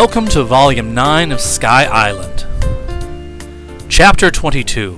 Welcome 0.00 0.26
to 0.28 0.44
Volume 0.44 0.94
9 0.94 1.32
of 1.32 1.40
Sky 1.40 1.82
Island. 1.82 2.46
Chapter 3.88 4.30
22 4.30 4.94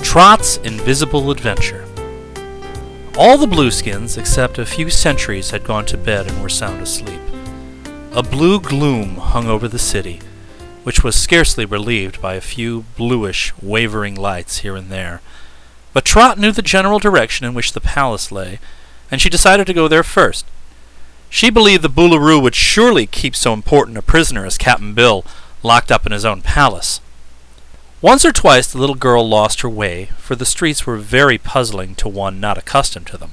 Trot's 0.00 0.58
Invisible 0.58 1.32
Adventure. 1.32 1.84
All 3.18 3.36
the 3.36 3.48
Blueskins, 3.48 4.16
except 4.16 4.58
a 4.58 4.64
few 4.64 4.90
sentries, 4.90 5.50
had 5.50 5.64
gone 5.64 5.86
to 5.86 5.96
bed 5.98 6.30
and 6.30 6.40
were 6.40 6.48
sound 6.48 6.80
asleep. 6.80 7.20
A 8.12 8.22
blue 8.22 8.60
gloom 8.60 9.16
hung 9.16 9.48
over 9.48 9.66
the 9.66 9.76
city, 9.76 10.20
which 10.84 11.02
was 11.02 11.16
scarcely 11.16 11.64
relieved 11.64 12.22
by 12.22 12.34
a 12.34 12.40
few 12.40 12.84
bluish, 12.96 13.52
wavering 13.60 14.14
lights 14.14 14.58
here 14.58 14.76
and 14.76 14.88
there. 14.88 15.20
But 15.92 16.04
Trot 16.04 16.38
knew 16.38 16.52
the 16.52 16.62
general 16.62 17.00
direction 17.00 17.44
in 17.44 17.54
which 17.54 17.72
the 17.72 17.80
palace 17.80 18.30
lay, 18.30 18.60
and 19.10 19.20
she 19.20 19.28
decided 19.28 19.66
to 19.66 19.74
go 19.74 19.88
there 19.88 20.04
first. 20.04 20.46
She 21.34 21.48
believed 21.48 21.82
the 21.82 21.88
Boolooroo 21.88 22.42
would 22.42 22.54
surely 22.54 23.06
keep 23.06 23.34
so 23.34 23.54
important 23.54 23.96
a 23.96 24.02
prisoner 24.02 24.44
as 24.44 24.58
Cap'n 24.58 24.92
Bill 24.92 25.24
locked 25.62 25.90
up 25.90 26.04
in 26.04 26.12
his 26.12 26.26
own 26.26 26.42
palace. 26.42 27.00
Once 28.02 28.26
or 28.26 28.32
twice 28.32 28.70
the 28.70 28.76
little 28.76 28.94
girl 28.94 29.26
lost 29.26 29.62
her 29.62 29.68
way, 29.68 30.10
for 30.18 30.36
the 30.36 30.44
streets 30.44 30.86
were 30.86 30.98
very 30.98 31.38
puzzling 31.38 31.94
to 31.94 32.06
one 32.06 32.38
not 32.38 32.58
accustomed 32.58 33.06
to 33.06 33.16
them. 33.16 33.32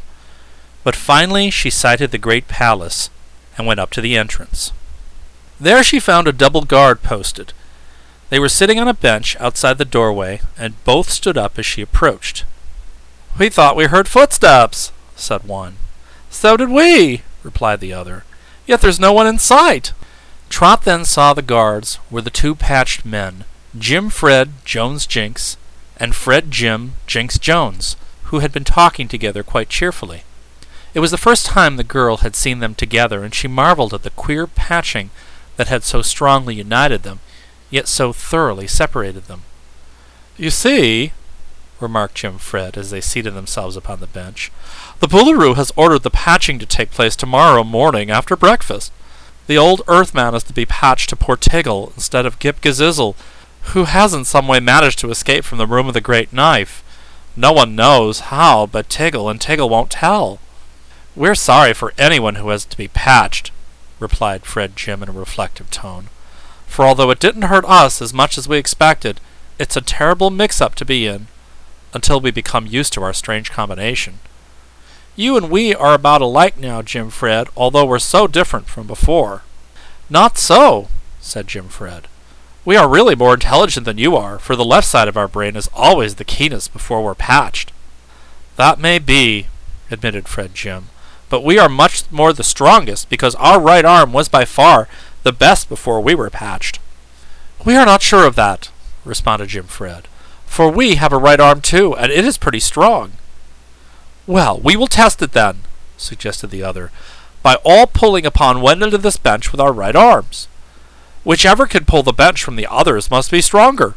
But 0.85 0.95
finally 0.95 1.49
she 1.49 1.69
sighted 1.69 2.11
the 2.11 2.17
great 2.17 2.47
palace 2.47 3.09
and 3.57 3.67
went 3.67 3.81
up 3.81 3.89
to 3.91 4.01
the 4.01 4.15
entrance. 4.15 4.71
There 5.59 5.83
she 5.83 5.99
found 5.99 6.25
a 6.25 6.31
double 6.31 6.61
guard 6.61 7.03
posted. 7.03 7.51
They 8.29 8.39
were 8.39 8.47
sitting 8.47 8.79
on 8.79 8.87
a 8.87 8.93
bench 8.93 9.35
outside 9.41 9.77
the 9.77 9.83
doorway, 9.83 10.39
and 10.57 10.81
both 10.85 11.09
stood 11.09 11.37
up 11.37 11.59
as 11.59 11.65
she 11.65 11.81
approached. 11.81 12.45
We 13.37 13.49
thought 13.49 13.75
we 13.75 13.87
heard 13.87 14.07
footsteps, 14.07 14.93
said 15.17 15.43
one. 15.43 15.75
So 16.29 16.55
did 16.55 16.69
we, 16.69 17.23
replied 17.43 17.79
the 17.79 17.93
other. 17.93 18.23
Yet 18.65 18.81
there's 18.81 18.99
no 18.99 19.13
one 19.13 19.27
in 19.27 19.39
sight. 19.39 19.93
Trot 20.49 20.83
then 20.83 21.05
saw 21.05 21.33
the 21.33 21.41
guards 21.41 21.99
were 22.09 22.21
the 22.21 22.29
two 22.29 22.55
patched 22.55 23.05
men, 23.05 23.45
Jim 23.77 24.09
Fred 24.09 24.51
Jones 24.65 25.05
Jinks 25.05 25.57
and 25.97 26.15
Fred 26.15 26.49
Jim 26.49 26.93
Jinks 27.05 27.37
Jones, 27.37 27.95
who 28.25 28.39
had 28.39 28.51
been 28.51 28.63
talking 28.63 29.07
together 29.07 29.43
quite 29.43 29.69
cheerfully. 29.69 30.23
It 30.93 31.01
was 31.01 31.11
the 31.11 31.17
first 31.17 31.45
time 31.45 31.75
the 31.75 31.83
girl 31.83 32.17
had 32.17 32.35
seen 32.35 32.59
them 32.59 32.73
together, 32.73 33.23
and 33.23 33.33
she 33.35 33.47
marveled 33.47 33.93
at 33.93 34.03
the 34.03 34.09
queer 34.11 34.47
patching 34.47 35.11
that 35.57 35.67
had 35.67 35.83
so 35.83 36.01
strongly 36.01 36.55
united 36.55 37.03
them, 37.03 37.19
yet 37.69 37.87
so 37.87 38.11
thoroughly 38.11 38.65
separated 38.65 39.25
them. 39.25 39.43
You 40.37 40.49
see, 40.49 41.11
remarked 41.81 42.15
Jim 42.15 42.37
Fred 42.37 42.77
as 42.77 42.89
they 42.89 43.01
seated 43.01 43.33
themselves 43.33 43.75
upon 43.75 43.99
the 43.99 44.07
bench, 44.07 44.51
the 44.99 45.07
Boolooroo 45.07 45.55
has 45.55 45.71
ordered 45.75 46.03
the 46.03 46.09
patching 46.09 46.59
to 46.59 46.65
take 46.65 46.91
place 46.91 47.15
tomorrow 47.15 47.63
morning 47.63 48.11
after 48.11 48.35
breakfast. 48.35 48.91
The 49.47 49.57
old 49.57 49.81
Earthman 49.87 50.35
is 50.35 50.43
to 50.43 50.53
be 50.53 50.65
patched 50.65 51.09
to 51.09 51.15
poor 51.15 51.35
Tiggle 51.35 51.91
instead 51.95 52.25
of 52.25 52.37
Ghip 52.39 52.61
Ghisizzle, 52.61 53.15
who 53.73 53.85
has 53.85 54.13
in 54.13 54.25
some 54.25 54.47
way 54.47 54.59
managed 54.59 54.99
to 54.99 55.09
escape 55.09 55.43
from 55.43 55.57
the 55.57 55.67
room 55.67 55.87
of 55.87 55.93
the 55.93 56.01
great 56.01 56.31
knife. 56.31 56.83
No 57.35 57.51
one 57.51 57.75
knows 57.75 58.19
how 58.19 58.65
but 58.65 58.89
Tiggle, 58.89 59.29
and 59.29 59.39
Tiggle 59.39 59.69
won't 59.69 59.91
tell. 59.91 60.39
We're 61.15 61.35
sorry 61.35 61.73
for 61.73 61.93
anyone 61.97 62.35
who 62.35 62.49
has 62.49 62.65
to 62.65 62.77
be 62.77 62.87
patched, 62.87 63.51
replied 63.99 64.45
Fred 64.45 64.75
Jim 64.75 65.01
in 65.01 65.09
a 65.09 65.13
reflective 65.13 65.69
tone. 65.71 66.09
For 66.67 66.85
although 66.85 67.09
it 67.09 67.19
didn't 67.19 67.43
hurt 67.43 67.65
us 67.65 68.01
as 68.01 68.13
much 68.13 68.37
as 68.37 68.47
we 68.47 68.57
expected, 68.57 69.19
it's 69.57 69.75
a 69.75 69.81
terrible 69.81 70.29
mix-up 70.29 70.75
to 70.75 70.85
be 70.85 71.07
in, 71.07 71.27
until 71.93 72.19
we 72.19 72.31
become 72.31 72.65
used 72.65 72.93
to 72.93 73.03
our 73.03 73.13
strange 73.13 73.51
combination. 73.51 74.19
You 75.15 75.35
and 75.35 75.49
we 75.49 75.75
are 75.75 75.93
about 75.93 76.21
alike 76.21 76.57
now, 76.57 76.81
Jim 76.81 77.09
Fred, 77.09 77.47
although 77.57 77.85
we're 77.85 77.99
so 77.99 78.27
different 78.27 78.67
from 78.67 78.87
before. 78.87 79.43
Not 80.09 80.37
so, 80.37 80.87
said 81.19 81.47
Jim 81.47 81.67
Fred. 81.67 82.07
We 82.65 82.75
are 82.77 82.87
really 82.87 83.15
more 83.15 83.33
intelligent 83.33 83.85
than 83.85 83.97
you 83.97 84.15
are, 84.15 84.39
for 84.39 84.55
the 84.55 84.65
left 84.65 84.87
side 84.87 85.07
of 85.07 85.17
our 85.17 85.27
brain 85.27 85.55
is 85.55 85.69
always 85.73 86.15
the 86.15 86.23
keenest 86.23 86.71
before 86.71 87.03
we're 87.03 87.15
patched. 87.15 87.71
That 88.55 88.79
may 88.79 88.99
be, 88.99 89.47
admitted 89.91 90.27
Fred 90.27 90.53
Jim, 90.53 90.89
but 91.29 91.43
we 91.43 91.57
are 91.57 91.69
much 91.69 92.11
more 92.11 92.33
the 92.33 92.43
strongest, 92.43 93.09
because 93.09 93.35
our 93.35 93.59
right 93.59 93.85
arm 93.85 94.13
was 94.13 94.29
by 94.29 94.45
far 94.45 94.87
the 95.23 95.31
best 95.31 95.69
before 95.69 96.01
we 96.01 96.15
were 96.15 96.29
patched. 96.29 96.79
We 97.65 97.75
are 97.75 97.85
not 97.85 98.01
sure 98.01 98.25
of 98.25 98.35
that, 98.35 98.71
responded 99.03 99.49
Jim 99.49 99.65
Fred, 99.65 100.07
for 100.49 100.69
we 100.69 100.95
have 100.95 101.13
a 101.13 101.17
right 101.17 101.39
arm 101.39 101.61
too, 101.61 101.95
and 101.95 102.11
it 102.11 102.25
is 102.25 102.37
pretty 102.37 102.59
strong. 102.59 103.13
Well, 104.27 104.59
we 104.59 104.75
will 104.75 104.87
test 104.87 105.21
it 105.21 105.31
then, 105.31 105.59
suggested 105.95 106.47
the 106.47 106.63
other, 106.63 106.91
by 107.41 107.55
all 107.63 107.87
pulling 107.87 108.25
upon 108.25 108.59
one 108.59 108.83
end 108.83 108.93
of 108.93 109.03
this 109.03 109.15
bench 109.15 109.51
with 109.51 109.61
our 109.61 109.71
right 109.71 109.95
arms. 109.95 110.47
Whichever 111.23 111.65
can 111.67 111.85
pull 111.85 112.03
the 112.03 112.11
bench 112.11 112.43
from 112.43 112.55
the 112.57 112.67
others 112.69 113.11
must 113.11 113.31
be 113.31 113.41
stronger. 113.41 113.93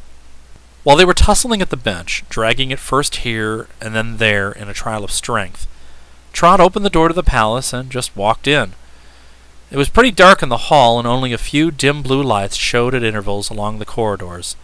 While 0.85 0.97
they 0.97 1.05
were 1.05 1.15
tussling 1.15 1.63
at 1.63 1.71
the 1.71 1.77
bench, 1.77 2.23
dragging 2.29 2.71
it 2.71 2.79
first 2.79 3.17
here 3.17 3.67
and 3.81 3.95
then 3.95 4.19
there 4.19 4.53
in 4.53 4.69
a 4.69 4.75
trial 4.75 5.05
of 5.05 5.11
strength, 5.11 5.67
Trot 6.33 6.61
opened 6.61 6.85
the 6.85 6.91
door 6.91 7.09
to 7.09 7.15
the 7.15 7.23
palace 7.23 7.73
and 7.73 7.91
just 7.91 8.15
walked 8.15 8.47
in. 8.47 8.75
It 9.71 9.79
was 9.79 9.89
pretty 9.89 10.11
dark 10.11 10.43
in 10.43 10.51
the 10.51 10.69
hall, 10.69 10.99
and 10.99 11.09
only 11.09 11.33
a 11.33 11.39
few 11.39 11.71
dim 11.71 12.03
blue 12.03 12.23
lights 12.23 12.57
showed 12.57 12.95
at 12.95 13.03
intervals 13.03 13.49
along 13.49 13.79
the 13.79 13.87
corridors. 13.87 14.55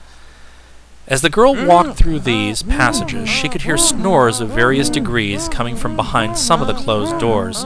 As 1.08 1.22
the 1.22 1.30
girl 1.30 1.54
walked 1.54 1.90
mm. 1.90 1.96
through 1.96 2.20
these 2.20 2.62
passages, 2.62 3.30
she 3.30 3.48
could 3.48 3.62
hear 3.62 3.78
snores 3.78 4.40
of 4.40 4.50
various 4.50 4.90
degrees 4.90 5.48
coming 5.48 5.74
from 5.74 5.96
behind 5.96 6.36
some 6.36 6.60
of 6.60 6.66
the 6.66 6.74
closed 6.74 7.18
doors, 7.18 7.64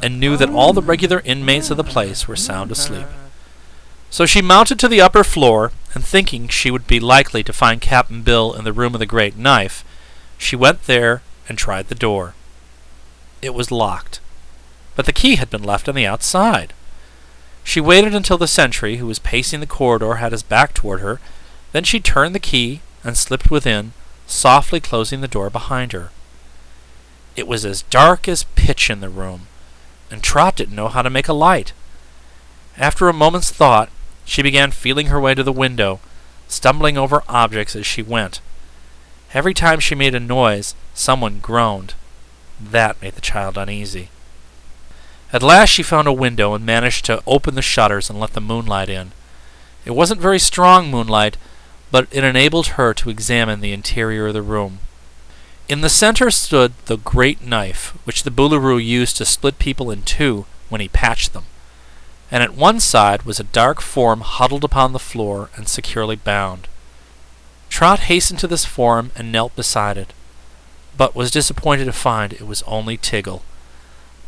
and 0.00 0.20
knew 0.20 0.36
that 0.36 0.50
all 0.50 0.72
the 0.72 0.80
regular 0.80 1.20
inmates 1.24 1.68
of 1.68 1.76
the 1.76 1.82
place 1.82 2.28
were 2.28 2.36
sound 2.36 2.70
asleep. 2.70 3.06
So 4.08 4.24
she 4.24 4.40
mounted 4.40 4.78
to 4.78 4.88
the 4.88 5.00
upper 5.00 5.24
floor, 5.24 5.72
and 5.94 6.04
thinking 6.04 6.46
she 6.46 6.70
would 6.70 6.86
be 6.86 7.00
likely 7.00 7.42
to 7.42 7.52
find 7.52 7.80
Cap'n 7.80 8.22
Bill 8.22 8.54
in 8.54 8.62
the 8.62 8.72
room 8.72 8.94
of 8.94 9.00
the 9.00 9.06
great 9.06 9.36
knife, 9.36 9.84
she 10.38 10.54
went 10.54 10.84
there 10.84 11.22
and 11.48 11.58
tried 11.58 11.88
the 11.88 11.94
door. 11.96 12.34
It 13.42 13.52
was 13.52 13.72
locked, 13.72 14.20
but 14.94 15.06
the 15.06 15.12
key 15.12 15.34
had 15.36 15.50
been 15.50 15.64
left 15.64 15.88
on 15.88 15.96
the 15.96 16.06
outside. 16.06 16.72
She 17.64 17.80
waited 17.80 18.14
until 18.14 18.38
the 18.38 18.46
sentry, 18.46 18.98
who 18.98 19.06
was 19.06 19.18
pacing 19.18 19.58
the 19.58 19.66
corridor, 19.66 20.14
had 20.14 20.30
his 20.30 20.44
back 20.44 20.72
toward 20.72 21.00
her, 21.00 21.18
then 21.76 21.84
she 21.84 22.00
turned 22.00 22.34
the 22.34 22.40
key 22.40 22.80
and 23.04 23.18
slipped 23.18 23.50
within, 23.50 23.92
softly 24.26 24.80
closing 24.80 25.20
the 25.20 25.28
door 25.28 25.50
behind 25.50 25.92
her. 25.92 26.10
It 27.36 27.46
was 27.46 27.66
as 27.66 27.82
dark 27.82 28.26
as 28.26 28.44
pitch 28.54 28.88
in 28.88 29.00
the 29.00 29.10
room, 29.10 29.46
and 30.10 30.22
Trot 30.22 30.56
didn't 30.56 30.74
know 30.74 30.88
how 30.88 31.02
to 31.02 31.10
make 31.10 31.28
a 31.28 31.34
light. 31.34 31.74
After 32.78 33.10
a 33.10 33.12
moment's 33.12 33.50
thought, 33.50 33.90
she 34.24 34.40
began 34.40 34.70
feeling 34.70 35.08
her 35.08 35.20
way 35.20 35.34
to 35.34 35.42
the 35.42 35.52
window, 35.52 36.00
stumbling 36.48 36.96
over 36.96 37.22
objects 37.28 37.76
as 37.76 37.84
she 37.84 38.00
went. 38.00 38.40
Every 39.34 39.52
time 39.52 39.78
she 39.78 39.94
made 39.94 40.14
a 40.14 40.18
noise, 40.18 40.74
someone 40.94 41.40
groaned. 41.40 41.92
That 42.58 43.02
made 43.02 43.16
the 43.16 43.20
child 43.20 43.58
uneasy. 43.58 44.08
At 45.30 45.42
last 45.42 45.68
she 45.68 45.82
found 45.82 46.08
a 46.08 46.12
window 46.14 46.54
and 46.54 46.64
managed 46.64 47.04
to 47.04 47.22
open 47.26 47.54
the 47.54 47.60
shutters 47.60 48.08
and 48.08 48.18
let 48.18 48.32
the 48.32 48.40
moonlight 48.40 48.88
in. 48.88 49.12
It 49.84 49.90
wasn't 49.90 50.22
very 50.22 50.38
strong 50.38 50.90
moonlight, 50.90 51.36
but 51.90 52.08
it 52.10 52.24
enabled 52.24 52.68
her 52.68 52.92
to 52.94 53.10
examine 53.10 53.60
the 53.60 53.72
interior 53.72 54.28
of 54.28 54.34
the 54.34 54.42
room. 54.42 54.78
In 55.68 55.80
the 55.80 55.88
center 55.88 56.30
stood 56.30 56.72
the 56.86 56.96
great 56.96 57.42
knife, 57.42 57.96
which 58.04 58.22
the 58.22 58.30
Boolooroo 58.30 58.82
used 58.82 59.16
to 59.16 59.24
split 59.24 59.58
people 59.58 59.90
in 59.90 60.02
two 60.02 60.46
when 60.68 60.80
he 60.80 60.88
patched 60.88 61.32
them, 61.32 61.44
and 62.30 62.42
at 62.42 62.54
one 62.54 62.80
side 62.80 63.22
was 63.22 63.40
a 63.40 63.44
dark 63.44 63.80
form 63.80 64.20
huddled 64.20 64.64
upon 64.64 64.92
the 64.92 64.98
floor 64.98 65.50
and 65.56 65.68
securely 65.68 66.16
bound. 66.16 66.68
Trot 67.68 68.00
hastened 68.00 68.38
to 68.40 68.46
this 68.46 68.64
form 68.64 69.10
and 69.16 69.32
knelt 69.32 69.56
beside 69.56 69.96
it, 69.96 70.12
but 70.96 71.14
was 71.14 71.30
disappointed 71.30 71.84
to 71.86 71.92
find 71.92 72.32
it 72.32 72.46
was 72.46 72.62
only 72.62 72.96
Tiggle. 72.96 73.42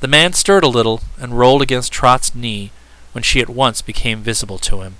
The 0.00 0.08
man 0.08 0.32
stirred 0.32 0.64
a 0.64 0.68
little 0.68 1.00
and 1.20 1.38
rolled 1.38 1.62
against 1.62 1.92
Trot's 1.92 2.34
knee 2.34 2.70
when 3.12 3.22
she 3.22 3.40
at 3.40 3.48
once 3.48 3.82
became 3.82 4.22
visible 4.22 4.58
to 4.58 4.82
him. 4.82 4.96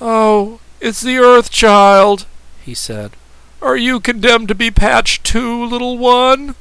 Oh, 0.00 0.60
it's 0.80 1.00
the 1.00 1.18
Earth 1.18 1.50
Child, 1.50 2.26
he 2.64 2.74
said. 2.74 3.12
Are 3.60 3.76
you 3.76 4.00
condemned 4.00 4.48
to 4.48 4.54
be 4.54 4.70
patched 4.70 5.24
too, 5.24 5.64
little 5.64 5.98
one? 5.98 6.54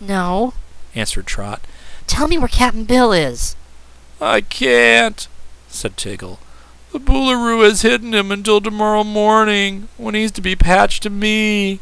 No, 0.00 0.54
answered 0.94 1.26
Trot. 1.26 1.60
Tell 2.06 2.28
me 2.28 2.38
where 2.38 2.48
Cap'n 2.48 2.84
Bill 2.84 3.12
is. 3.12 3.56
I 4.20 4.40
can't, 4.40 5.26
said 5.68 5.96
Tiggle. 5.96 6.38
The 6.92 7.00
Boolooroo 7.00 7.64
has 7.64 7.82
hidden 7.82 8.14
him 8.14 8.30
until 8.30 8.60
tomorrow 8.60 9.02
morning, 9.02 9.88
when 9.96 10.14
he's 10.14 10.30
to 10.32 10.40
be 10.40 10.54
patched 10.54 11.02
to 11.02 11.10
me. 11.10 11.80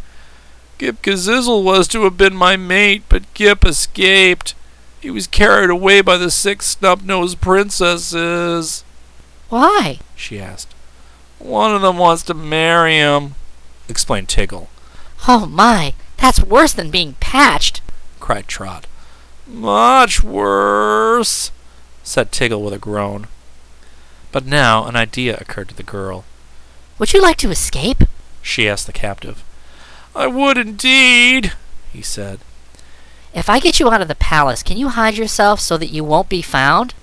Ghip 0.78 1.02
Ghisizzle 1.02 1.62
was 1.62 1.86
to 1.88 2.04
have 2.04 2.16
been 2.16 2.34
my 2.34 2.56
mate, 2.56 3.02
but 3.08 3.32
Ghip 3.34 3.64
escaped. 3.64 4.54
He 5.00 5.10
was 5.10 5.26
carried 5.26 5.68
away 5.68 6.00
by 6.00 6.16
the 6.16 6.30
six 6.30 6.66
snub-nosed 6.66 7.40
princesses. 7.40 8.84
Why? 9.50 9.98
she 10.16 10.40
asked. 10.40 10.71
One 11.42 11.74
of 11.74 11.82
them 11.82 11.98
wants 11.98 12.22
to 12.24 12.34
marry 12.34 12.94
him, 12.98 13.34
explained 13.88 14.28
Tiggle. 14.28 14.68
Oh 15.26 15.46
my, 15.46 15.94
that's 16.16 16.40
worse 16.40 16.72
than 16.72 16.92
being 16.92 17.16
patched, 17.18 17.80
cried 18.20 18.46
Trot. 18.46 18.86
Much 19.46 20.22
worse, 20.22 21.50
said 22.04 22.30
Tiggle 22.30 22.62
with 22.62 22.72
a 22.72 22.78
groan. 22.78 23.26
But 24.30 24.46
now 24.46 24.86
an 24.86 24.94
idea 24.94 25.36
occurred 25.36 25.68
to 25.70 25.74
the 25.74 25.82
girl. 25.82 26.24
Would 27.00 27.12
you 27.12 27.20
like 27.20 27.38
to 27.38 27.50
escape? 27.50 28.04
She 28.40 28.68
asked 28.68 28.86
the 28.86 28.92
captive. 28.92 29.42
I 30.14 30.28
would 30.28 30.56
indeed, 30.56 31.52
he 31.92 32.02
said. 32.02 32.38
If 33.34 33.50
I 33.50 33.58
get 33.58 33.80
you 33.80 33.90
out 33.90 34.00
of 34.00 34.08
the 34.08 34.14
palace, 34.14 34.62
can 34.62 34.76
you 34.76 34.90
hide 34.90 35.16
yourself 35.16 35.58
so 35.58 35.76
that 35.76 35.90
you 35.90 36.04
won't 36.04 36.28
be 36.28 36.40
found? 36.40 36.94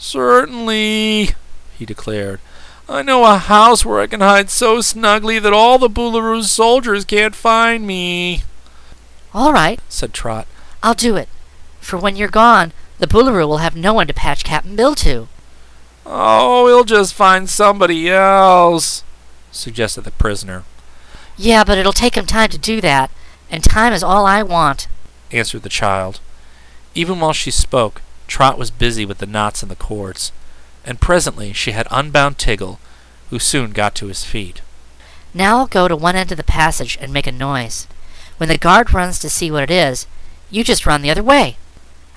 Certainly, 0.00 1.30
he 1.78 1.86
declared. 1.86 2.40
I 2.88 3.02
know 3.02 3.24
a 3.24 3.36
house 3.36 3.84
where 3.84 4.00
I 4.00 4.06
can 4.06 4.20
hide 4.20 4.48
so 4.48 4.80
snugly 4.80 5.38
that 5.38 5.52
all 5.52 5.78
the 5.78 5.90
Boolooroo's 5.90 6.50
soldiers 6.50 7.04
can't 7.04 7.34
find 7.34 7.86
me. 7.86 8.42
All 9.34 9.52
right, 9.52 9.78
said 9.90 10.14
Trot. 10.14 10.46
I'll 10.82 10.94
do 10.94 11.14
it. 11.14 11.28
For 11.80 11.98
when 11.98 12.16
you're 12.16 12.28
gone, 12.28 12.72
the 12.98 13.06
Boolooroo 13.06 13.46
will 13.46 13.58
have 13.58 13.76
no 13.76 13.92
one 13.92 14.06
to 14.06 14.14
patch 14.14 14.42
Cap'n 14.42 14.74
Bill 14.74 14.94
to. 14.96 15.28
Oh, 16.06 16.66
he'll 16.66 16.84
just 16.84 17.12
find 17.12 17.50
somebody 17.50 18.08
else, 18.08 19.04
suggested 19.52 20.02
the 20.02 20.10
prisoner. 20.12 20.64
Yeah, 21.36 21.64
but 21.64 21.76
it'll 21.76 21.92
take 21.92 22.16
him 22.16 22.24
time 22.24 22.48
to 22.48 22.58
do 22.58 22.80
that, 22.80 23.10
and 23.50 23.62
time 23.62 23.92
is 23.92 24.02
all 24.02 24.24
I 24.24 24.42
want, 24.42 24.88
answered 25.30 25.62
the 25.62 25.68
child. 25.68 26.20
Even 26.94 27.20
while 27.20 27.34
she 27.34 27.50
spoke, 27.50 28.00
Trot 28.26 28.56
was 28.58 28.70
busy 28.70 29.04
with 29.04 29.18
the 29.18 29.26
knots 29.26 29.62
in 29.62 29.68
the 29.68 29.76
cords, 29.76 30.32
and 30.88 31.02
presently 31.02 31.52
she 31.52 31.72
had 31.72 31.86
unbound 31.90 32.38
Tiggle, 32.38 32.78
who 33.28 33.38
soon 33.38 33.72
got 33.72 33.94
to 33.96 34.06
his 34.06 34.24
feet. 34.24 34.62
Now 35.34 35.58
I'll 35.58 35.66
go 35.66 35.86
to 35.86 35.94
one 35.94 36.16
end 36.16 36.32
of 36.32 36.38
the 36.38 36.42
passage 36.42 36.96
and 36.98 37.12
make 37.12 37.26
a 37.26 37.32
noise. 37.32 37.86
When 38.38 38.48
the 38.48 38.56
guard 38.56 38.94
runs 38.94 39.18
to 39.18 39.28
see 39.28 39.50
what 39.50 39.64
it 39.64 39.70
is, 39.70 40.06
you 40.50 40.64
just 40.64 40.86
run 40.86 41.02
the 41.02 41.10
other 41.10 41.22
way. 41.22 41.58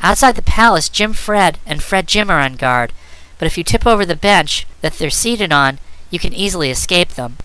Outside 0.01 0.38
the 0.38 0.41
palace, 0.41 0.88
Jim 0.88 1.12
Fred 1.12 1.59
and 1.65 1.83
Fred 1.83 2.07
Jim 2.07 2.29
are 2.31 2.39
on 2.39 2.56
guard, 2.56 2.94
but 3.38 3.45
if 3.45 3.57
you 3.57 3.63
tip 3.65 3.85
over 3.85 4.06
the 4.06 4.15
bench 4.15 4.65
that 4.79 4.94
they're 4.94 5.09
seated 5.09 5.51
on, 5.51 5.77
you 6.09 6.18
can 6.18 6.33
easily 6.33 6.69
escape 6.69 7.09
them. 7.09 7.38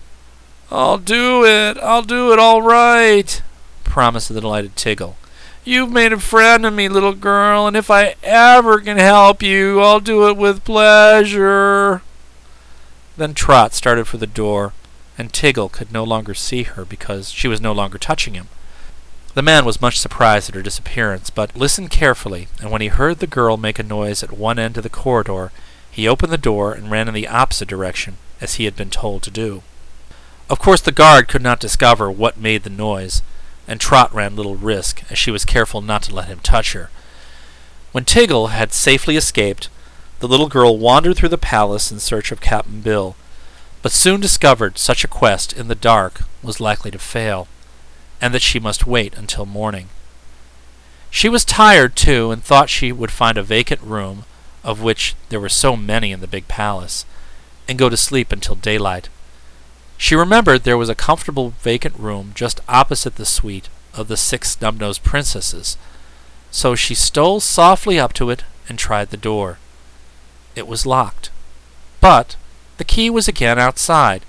I'll 0.71 0.97
do 0.97 1.43
it. 1.43 1.77
I'll 1.79 2.03
do 2.03 2.31
it 2.31 2.39
all 2.39 2.61
right, 2.61 3.41
promised 3.83 4.29
the 4.29 4.39
delighted 4.39 4.77
Tiggle. 4.77 5.15
You've 5.67 5.91
made 5.91 6.13
a 6.13 6.19
friend 6.21 6.65
of 6.65 6.73
me, 6.73 6.87
little 6.87 7.13
girl, 7.13 7.67
and 7.67 7.75
if 7.75 7.91
I 7.91 8.15
ever 8.23 8.79
can 8.79 8.95
help 8.95 9.43
you, 9.43 9.81
I'll 9.81 9.99
do 9.99 10.29
it 10.29 10.37
with 10.37 10.63
pleasure. 10.63 12.01
Then 13.17 13.33
Trot 13.33 13.73
started 13.73 14.07
for 14.07 14.15
the 14.15 14.25
door, 14.27 14.71
and 15.17 15.33
Tiggle 15.33 15.69
could 15.69 15.91
no 15.91 16.05
longer 16.05 16.33
see 16.33 16.63
her 16.63 16.85
because 16.85 17.31
she 17.31 17.49
was 17.49 17.59
no 17.59 17.73
longer 17.73 17.97
touching 17.97 18.33
him. 18.33 18.47
The 19.33 19.41
man 19.41 19.65
was 19.65 19.81
much 19.81 19.99
surprised 19.99 20.47
at 20.47 20.55
her 20.55 20.61
disappearance, 20.61 21.29
but 21.29 21.53
listened 21.53 21.89
carefully, 21.89 22.47
and 22.61 22.71
when 22.71 22.79
he 22.79 22.87
heard 22.87 23.19
the 23.19 23.27
girl 23.27 23.57
make 23.57 23.77
a 23.77 23.83
noise 23.83 24.23
at 24.23 24.31
one 24.31 24.57
end 24.57 24.77
of 24.77 24.83
the 24.83 24.89
corridor, 24.89 25.51
he 25.91 26.07
opened 26.07 26.31
the 26.31 26.37
door 26.37 26.71
and 26.71 26.89
ran 26.89 27.09
in 27.09 27.13
the 27.13 27.27
opposite 27.27 27.67
direction, 27.67 28.15
as 28.39 28.53
he 28.53 28.63
had 28.63 28.77
been 28.77 28.89
told 28.89 29.21
to 29.23 29.31
do. 29.31 29.63
Of 30.49 30.59
course, 30.59 30.79
the 30.79 30.93
guard 30.93 31.27
could 31.27 31.43
not 31.43 31.59
discover 31.59 32.09
what 32.09 32.37
made 32.37 32.63
the 32.63 32.69
noise, 32.69 33.21
and 33.67 33.79
Trot 33.79 34.13
ran 34.13 34.35
little 34.35 34.55
risk, 34.55 35.03
as 35.11 35.17
she 35.17 35.31
was 35.31 35.45
careful 35.45 35.81
not 35.81 36.03
to 36.03 36.15
let 36.15 36.27
him 36.27 36.39
touch 36.39 36.73
her. 36.73 36.89
When 37.91 38.05
Tiggle 38.05 38.49
had 38.49 38.73
safely 38.73 39.17
escaped, 39.17 39.69
the 40.19 40.27
little 40.27 40.47
girl 40.47 40.77
wandered 40.77 41.17
through 41.17 41.29
the 41.29 41.37
palace 41.37 41.91
in 41.91 41.99
search 41.99 42.31
of 42.31 42.41
Cap'n 42.41 42.81
Bill, 42.81 43.15
but 43.81 43.91
soon 43.91 44.19
discovered 44.19 44.77
such 44.77 45.03
a 45.03 45.07
quest 45.07 45.53
in 45.53 45.67
the 45.67 45.75
dark 45.75 46.21
was 46.41 46.59
likely 46.59 46.91
to 46.91 46.99
fail, 46.99 47.47
and 48.21 48.33
that 48.33 48.41
she 48.41 48.59
must 48.59 48.87
wait 48.87 49.15
until 49.15 49.45
morning. 49.45 49.89
She 51.09 51.29
was 51.29 51.45
tired, 51.45 51.95
too, 51.95 52.31
and 52.31 52.43
thought 52.43 52.69
she 52.69 52.91
would 52.91 53.11
find 53.11 53.37
a 53.37 53.43
vacant 53.43 53.81
room, 53.81 54.25
of 54.63 54.81
which 54.81 55.15
there 55.29 55.39
were 55.39 55.49
so 55.49 55.77
many 55.77 56.11
in 56.11 56.19
the 56.19 56.27
big 56.27 56.47
palace, 56.47 57.05
and 57.67 57.77
go 57.77 57.89
to 57.89 57.97
sleep 57.97 58.31
until 58.31 58.55
daylight. 58.55 59.09
She 59.97 60.15
remembered 60.15 60.63
there 60.63 60.77
was 60.77 60.89
a 60.89 60.95
comfortable 60.95 61.53
vacant 61.61 61.97
room 61.97 62.31
just 62.35 62.61
opposite 62.69 63.15
the 63.15 63.25
suite 63.25 63.67
of 63.93 64.07
the 64.07 64.17
six 64.17 64.51
snub-nosed 64.51 65.03
princesses, 65.03 65.75
so 66.51 66.75
she 66.75 66.93
stole 66.93 67.39
softly 67.39 67.99
up 67.99 68.13
to 68.13 68.29
it 68.29 68.43
and 68.69 68.77
tried 68.77 69.09
the 69.09 69.17
door. 69.17 69.57
It 70.55 70.67
was 70.67 70.85
locked, 70.85 71.31
but 71.99 72.35
the 72.77 72.83
key 72.83 73.09
was 73.09 73.27
again 73.27 73.57
outside, 73.57 74.23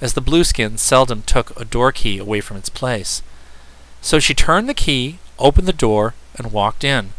as 0.00 0.12
the 0.12 0.22
Blueskins 0.22 0.78
seldom 0.78 1.22
took 1.22 1.58
a 1.60 1.64
door 1.64 1.90
key 1.90 2.18
away 2.18 2.40
from 2.40 2.56
its 2.56 2.68
place. 2.68 3.20
So 4.00 4.20
she 4.20 4.34
turned 4.34 4.68
the 4.68 4.74
key, 4.74 5.18
opened 5.38 5.66
the 5.66 5.72
door, 5.72 6.14
and 6.36 6.52
walked 6.52 6.84
in. 6.84 7.12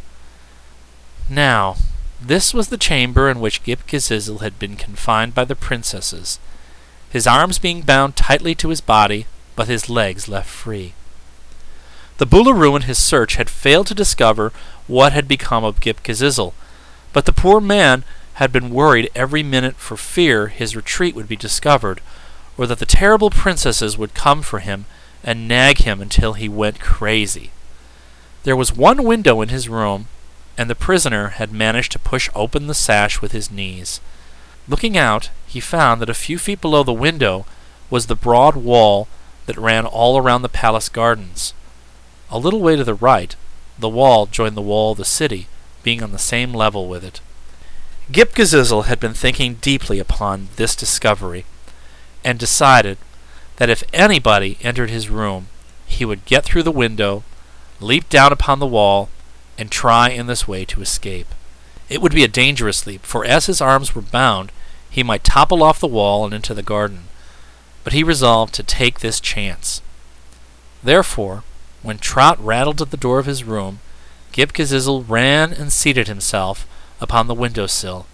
Now, 1.30 1.76
this 2.22 2.54
was 2.54 2.70
the 2.70 2.78
chamber 2.78 3.30
in 3.30 3.42
which 3.42 3.64
Ghip 3.64 3.86
Ghisizzle 3.86 4.40
had 4.40 4.58
been 4.58 4.78
confined 4.78 5.36
by 5.36 5.44
the 5.44 5.56
princesses 5.56 6.40
his 7.10 7.28
arms 7.28 7.60
being 7.60 7.82
bound 7.82 8.16
tightly 8.16 8.54
to 8.56 8.70
his 8.70 8.82
body, 8.82 9.26
but 9.56 9.68
his 9.68 9.90
legs 9.90 10.28
left 10.28 10.50
free. 10.50 10.94
The 12.18 12.28
Boolooroo 12.28 12.76
in 12.76 12.82
his 12.84 12.98
search 12.98 13.36
had 13.36 13.50
failed 13.50 13.88
to 13.88 13.96
discover 13.96 14.52
what 14.88 15.14
had 15.14 15.28
become 15.28 15.64
of 15.64 15.80
Ghip 15.80 16.04
Ghisizzle, 16.04 16.54
but 17.14 17.26
the 17.26 17.34
poor 17.34 17.60
man 17.60 18.04
had 18.36 18.52
been 18.52 18.70
worried 18.70 19.10
every 19.16 19.44
minute 19.44 19.76
for 19.76 19.98
fear 19.98 20.48
his 20.48 20.76
retreat 20.76 21.16
would 21.16 21.28
be 21.28 21.36
discovered, 21.36 22.02
or 22.58 22.68
that 22.68 22.80
the 22.80 22.86
terrible 22.86 23.30
princesses 23.30 23.98
would 23.98 24.14
come 24.14 24.42
for 24.42 24.60
him 24.60 24.86
and 25.24 25.48
nag 25.48 25.80
him 25.80 26.02
until 26.02 26.34
he 26.34 26.48
went 26.48 26.80
crazy. 26.80 27.52
There 28.44 28.56
was 28.56 28.76
one 28.76 29.04
window 29.04 29.42
in 29.42 29.50
his 29.50 29.68
room, 29.68 30.08
and 30.58 30.70
the 30.70 30.76
prisoner 30.76 31.30
had 31.30 31.52
managed 31.52 31.92
to 31.94 32.00
push 32.00 32.30
open 32.36 32.68
the 32.68 32.74
sash 32.74 33.22
with 33.22 33.32
his 33.32 33.52
knees. 33.52 34.02
Looking 34.68 34.98
out, 34.98 35.30
he 35.50 35.60
found 35.60 36.00
that 36.00 36.10
a 36.12 36.14
few 36.14 36.38
feet 36.38 36.62
below 36.62 36.84
the 36.84 36.94
window 36.94 37.46
was 37.90 38.06
the 38.06 38.16
broad 38.16 38.56
wall 38.56 39.08
that 39.48 39.58
ran 39.58 39.84
all 39.84 40.16
around 40.16 40.44
the 40.44 40.50
palace 40.50 40.90
gardens. 40.90 41.56
A 42.30 42.38
little 42.38 42.62
way 42.62 42.76
to 42.76 42.84
the 42.84 42.94
right, 42.94 43.36
the 43.80 43.90
wall 43.90 44.28
joined 44.28 44.56
the 44.56 44.62
wall 44.62 44.92
of 44.92 45.00
the 45.00 45.06
city, 45.06 45.48
being 45.82 46.04
on 46.04 46.12
the 46.12 46.20
same 46.20 46.54
level 46.54 46.88
with 46.88 47.04
it. 47.04 47.20
Ghip 48.12 48.36
Ghisizzle 48.36 48.86
had 48.86 49.00
been 49.00 49.16
thinking 49.16 49.56
deeply 49.56 49.98
upon 49.98 50.50
this 50.56 50.76
discovery, 50.76 51.46
and 52.24 52.38
decided 52.38 53.00
that 53.56 53.72
if 53.72 53.84
anybody 53.92 54.60
entered 54.62 54.92
his 54.92 55.10
room, 55.10 55.48
he 55.88 56.06
would 56.06 56.26
get 56.26 56.46
through 56.46 56.64
the 56.64 56.72
window, 56.72 57.24
leap 57.80 58.08
down 58.08 58.32
upon 58.32 58.60
the 58.60 58.68
wall, 58.68 59.10
and 59.58 59.72
try 59.72 60.10
in 60.10 60.28
this 60.28 60.48
way 60.48 60.64
to 60.66 60.82
escape. 60.82 61.34
It 61.90 62.04
would 62.04 62.14
be 62.14 62.24
a 62.24 62.28
dangerous 62.28 62.86
leap, 62.86 63.04
for 63.04 63.26
as 63.26 63.48
his 63.48 63.62
arms 63.62 63.96
were 63.96 64.04
bound, 64.04 64.52
he 64.90 65.04
might 65.04 65.24
topple 65.24 65.64
off 65.64 65.80
the 65.80 65.88
wall 65.88 66.26
and 66.26 66.34
into 66.34 66.54
the 66.54 66.64
garden, 66.64 67.06
but 67.84 67.94
he 67.94 68.04
resolved 68.04 68.54
to 68.56 68.64
take 68.64 69.00
this 69.00 69.20
chance. 69.20 69.82
Therefore, 70.84 71.44
when 71.82 71.98
Trot 71.98 72.44
rattled 72.44 72.82
at 72.82 72.92
the 72.92 72.98
door 72.98 73.20
of 73.20 73.26
his 73.26 73.44
room, 73.44 73.80
Ghip 74.32 74.54
Ghisizzle 74.54 75.06
ran 75.08 75.54
and 75.54 75.72
seated 75.72 76.08
himself 76.08 76.68
upon 77.02 77.28
the 77.28 77.34
window 77.34 77.68
sill, 77.68 78.06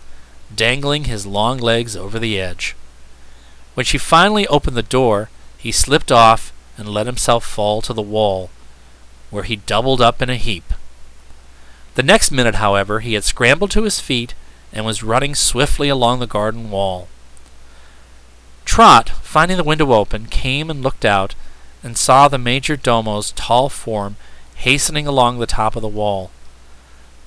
dangling 0.53 1.05
his 1.05 1.25
long 1.25 1.57
legs 1.57 1.95
over 1.95 2.19
the 2.19 2.39
edge. 2.39 2.75
When 3.73 3.85
she 3.85 3.97
finally 3.97 4.47
opened 4.47 4.77
the 4.77 4.83
door, 4.83 5.29
he 5.57 5.71
slipped 5.71 6.11
off 6.11 6.53
and 6.77 6.87
let 6.89 7.07
himself 7.07 7.45
fall 7.45 7.81
to 7.81 7.93
the 7.93 8.01
wall, 8.01 8.49
where 9.29 9.43
he 9.43 9.55
doubled 9.55 10.01
up 10.01 10.21
in 10.21 10.29
a 10.29 10.35
heap. 10.35 10.73
The 11.95 12.03
next 12.03 12.31
minute, 12.31 12.55
however, 12.55 12.99
he 12.99 13.13
had 13.13 13.23
scrambled 13.23 13.71
to 13.71 13.83
his 13.83 13.99
feet 13.99 14.33
and 14.75 14.85
was 14.85 15.01
running 15.01 15.33
swiftly 15.33 15.89
along 15.89 16.19
the 16.19 16.27
garden 16.27 16.69
wall. 16.69 17.07
Trot, 18.65 19.09
finding 19.09 19.57
the 19.57 19.63
window 19.63 19.93
open, 19.93 20.25
came 20.25 20.69
and 20.69 20.83
looked 20.83 21.05
out, 21.05 21.33
and 21.81 21.97
saw 21.97 22.27
the 22.27 22.37
major 22.37 22.75
domo's 22.75 23.31
tall 23.31 23.69
form 23.69 24.17
hastening 24.55 25.07
along 25.07 25.39
the 25.39 25.45
top 25.45 25.75
of 25.75 25.81
the 25.81 25.87
wall. 25.87 26.29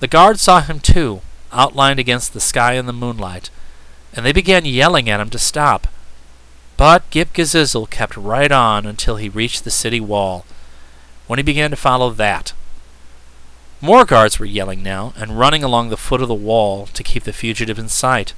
The 0.01 0.09
guards 0.09 0.43
saw 0.43 0.61
him 0.61 0.79
too, 0.79 1.23
outlined 1.53 1.99
against 1.99 2.33
the 2.33 2.41
sky 2.41 2.75
in 2.75 2.87
the 2.87 2.93
moonlight, 2.93 3.51
and 4.13 4.27
they 4.27 4.33
began 4.33 4.65
yelling 4.65 5.09
at 5.09 5.21
him 5.21 5.31
to 5.31 5.39
stop. 5.39 5.87
But 6.77 7.09
Ghip 7.11 7.33
Ghisizzle 7.33 7.91
kept 7.91 8.17
right 8.17 8.53
on 8.53 8.87
until 8.87 9.17
he 9.17 9.29
reached 9.29 9.65
the 9.65 9.71
city 9.71 10.01
wall, 10.01 10.45
when 11.27 11.39
he 11.39 11.43
began 11.43 11.71
to 11.71 11.77
follow 11.77 12.11
that. 12.11 12.53
More 13.81 14.05
guards 14.05 14.39
were 14.39 14.47
yelling 14.47 14.83
now 14.83 15.13
and 15.17 15.39
running 15.39 15.63
along 15.63 15.89
the 15.89 15.97
foot 15.97 16.21
of 16.21 16.27
the 16.27 16.35
wall 16.35 16.87
to 16.87 17.05
keep 17.05 17.23
the 17.23 17.33
fugitive 17.33 17.79
in 17.79 17.89
sight, 17.89 18.35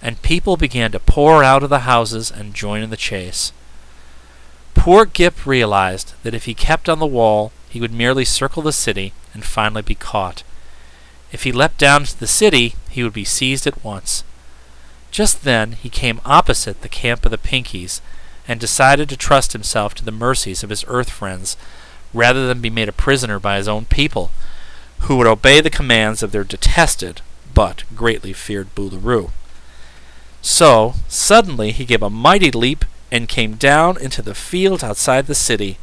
and 0.00 0.22
people 0.22 0.56
began 0.56 0.92
to 0.92 1.00
pour 1.00 1.42
out 1.42 1.64
of 1.64 1.70
the 1.70 1.80
houses 1.80 2.30
and 2.30 2.54
join 2.54 2.82
in 2.82 2.90
the 2.90 2.96
chase. 2.96 3.52
Poor 4.74 5.04
Ghip 5.04 5.46
realized 5.46 6.14
that 6.22 6.34
if 6.34 6.44
he 6.44 6.54
kept 6.54 6.88
on 6.88 7.00
the 7.00 7.06
wall, 7.06 7.50
he 7.68 7.80
would 7.80 7.92
merely 7.92 8.24
circle 8.24 8.62
the 8.62 8.72
city 8.72 9.12
and 9.32 9.44
finally 9.44 9.82
be 9.82 9.96
caught. 9.96 10.44
If 11.32 11.42
he 11.42 11.50
leapt 11.50 11.78
down 11.78 12.02
into 12.02 12.18
the 12.18 12.28
city, 12.28 12.74
he 12.88 13.02
would 13.02 13.12
be 13.12 13.24
seized 13.24 13.66
at 13.66 13.82
once. 13.82 14.22
Just 15.10 15.42
then 15.42 15.72
he 15.72 15.88
came 15.88 16.20
opposite 16.24 16.82
the 16.82 16.88
camp 16.88 17.24
of 17.24 17.32
the 17.32 17.38
Pinkies, 17.38 18.00
and 18.46 18.60
decided 18.60 19.08
to 19.08 19.16
trust 19.16 19.54
himself 19.54 19.94
to 19.94 20.04
the 20.04 20.12
mercies 20.12 20.62
of 20.62 20.70
his 20.70 20.84
Earth 20.86 21.10
friends 21.10 21.56
rather 22.12 22.46
than 22.46 22.60
be 22.60 22.70
made 22.70 22.88
a 22.88 22.92
prisoner 22.92 23.40
by 23.40 23.56
his 23.56 23.66
own 23.66 23.86
people 23.86 24.30
who 25.04 25.16
would 25.16 25.26
obey 25.26 25.60
the 25.60 25.70
commands 25.70 26.22
of 26.22 26.32
their 26.32 26.44
detested 26.44 27.20
but 27.52 27.84
greatly 27.94 28.32
feared 28.32 28.74
Boolooroo. 28.74 29.30
So, 30.42 30.94
suddenly 31.08 31.72
he 31.72 31.84
gave 31.84 32.02
a 32.02 32.10
mighty 32.10 32.50
leap 32.50 32.84
and 33.10 33.28
came 33.28 33.54
down 33.54 34.00
into 34.00 34.22
the 34.22 34.34
field 34.34 34.82
outside 34.82 35.26
the 35.26 35.34
city. 35.34 35.78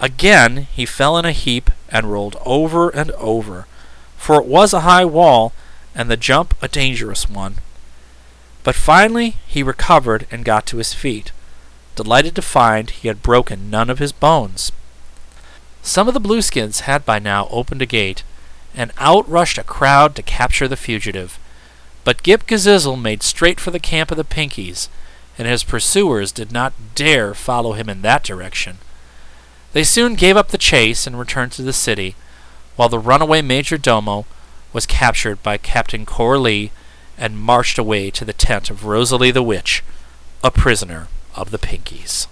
Again 0.00 0.66
he 0.72 0.84
fell 0.84 1.16
in 1.16 1.24
a 1.24 1.32
heap 1.32 1.70
and 1.88 2.12
rolled 2.12 2.36
over 2.44 2.90
and 2.90 3.10
over, 3.12 3.66
for 4.16 4.40
it 4.40 4.46
was 4.46 4.72
a 4.72 4.80
high 4.80 5.04
wall, 5.04 5.52
and 5.94 6.10
the 6.10 6.16
jump 6.16 6.54
a 6.62 6.68
dangerous 6.68 7.28
one. 7.30 7.56
But 8.62 8.74
finally 8.74 9.36
he 9.46 9.62
recovered 9.62 10.26
and 10.30 10.44
got 10.44 10.66
to 10.66 10.76
his 10.76 10.92
feet, 10.92 11.32
delighted 11.96 12.34
to 12.36 12.42
find 12.42 12.90
he 12.90 13.08
had 13.08 13.22
broken 13.22 13.70
none 13.70 13.90
of 13.90 13.98
his 13.98 14.12
bones. 14.12 14.70
Some 15.82 16.08
of 16.08 16.14
the 16.14 16.20
Blueskins 16.20 16.80
had 16.80 17.04
by 17.04 17.18
now 17.18 17.48
opened 17.50 17.82
a 17.82 17.86
gate, 17.86 18.22
and 18.74 18.92
out 18.98 19.28
rushed 19.28 19.58
a 19.58 19.64
crowd 19.64 20.14
to 20.16 20.22
capture 20.22 20.68
the 20.68 20.76
fugitive. 20.76 21.38
But 22.04 22.22
Ghip 22.22 22.46
Ghisizzle 22.46 23.00
made 23.00 23.22
straight 23.22 23.60
for 23.60 23.70
the 23.70 23.80
camp 23.80 24.10
of 24.10 24.16
the 24.16 24.24
Pinkies, 24.24 24.88
and 25.36 25.46
his 25.46 25.64
pursuers 25.64 26.32
did 26.32 26.52
not 26.52 26.72
dare 26.94 27.34
follow 27.34 27.72
him 27.72 27.88
in 27.88 28.02
that 28.02 28.24
direction. 28.24 28.78
They 29.72 29.84
soon 29.84 30.14
gave 30.14 30.36
up 30.36 30.48
the 30.48 30.58
chase 30.58 31.06
and 31.06 31.18
returned 31.18 31.52
to 31.52 31.62
the 31.62 31.72
city, 31.72 32.16
while 32.76 32.88
the 32.88 32.98
runaway 32.98 33.42
major 33.42 33.78
domo 33.78 34.26
was 34.72 34.86
captured 34.86 35.42
by 35.42 35.56
Captain 35.58 36.04
Coralie 36.04 36.72
and 37.16 37.38
marched 37.38 37.78
away 37.78 38.10
to 38.10 38.24
the 38.24 38.32
tent 38.32 38.70
of 38.70 38.84
Rosalie 38.84 39.30
the 39.30 39.42
Witch, 39.42 39.82
a 40.42 40.50
prisoner 40.50 41.08
of 41.34 41.50
the 41.50 41.58
Pinkies. 41.58 42.26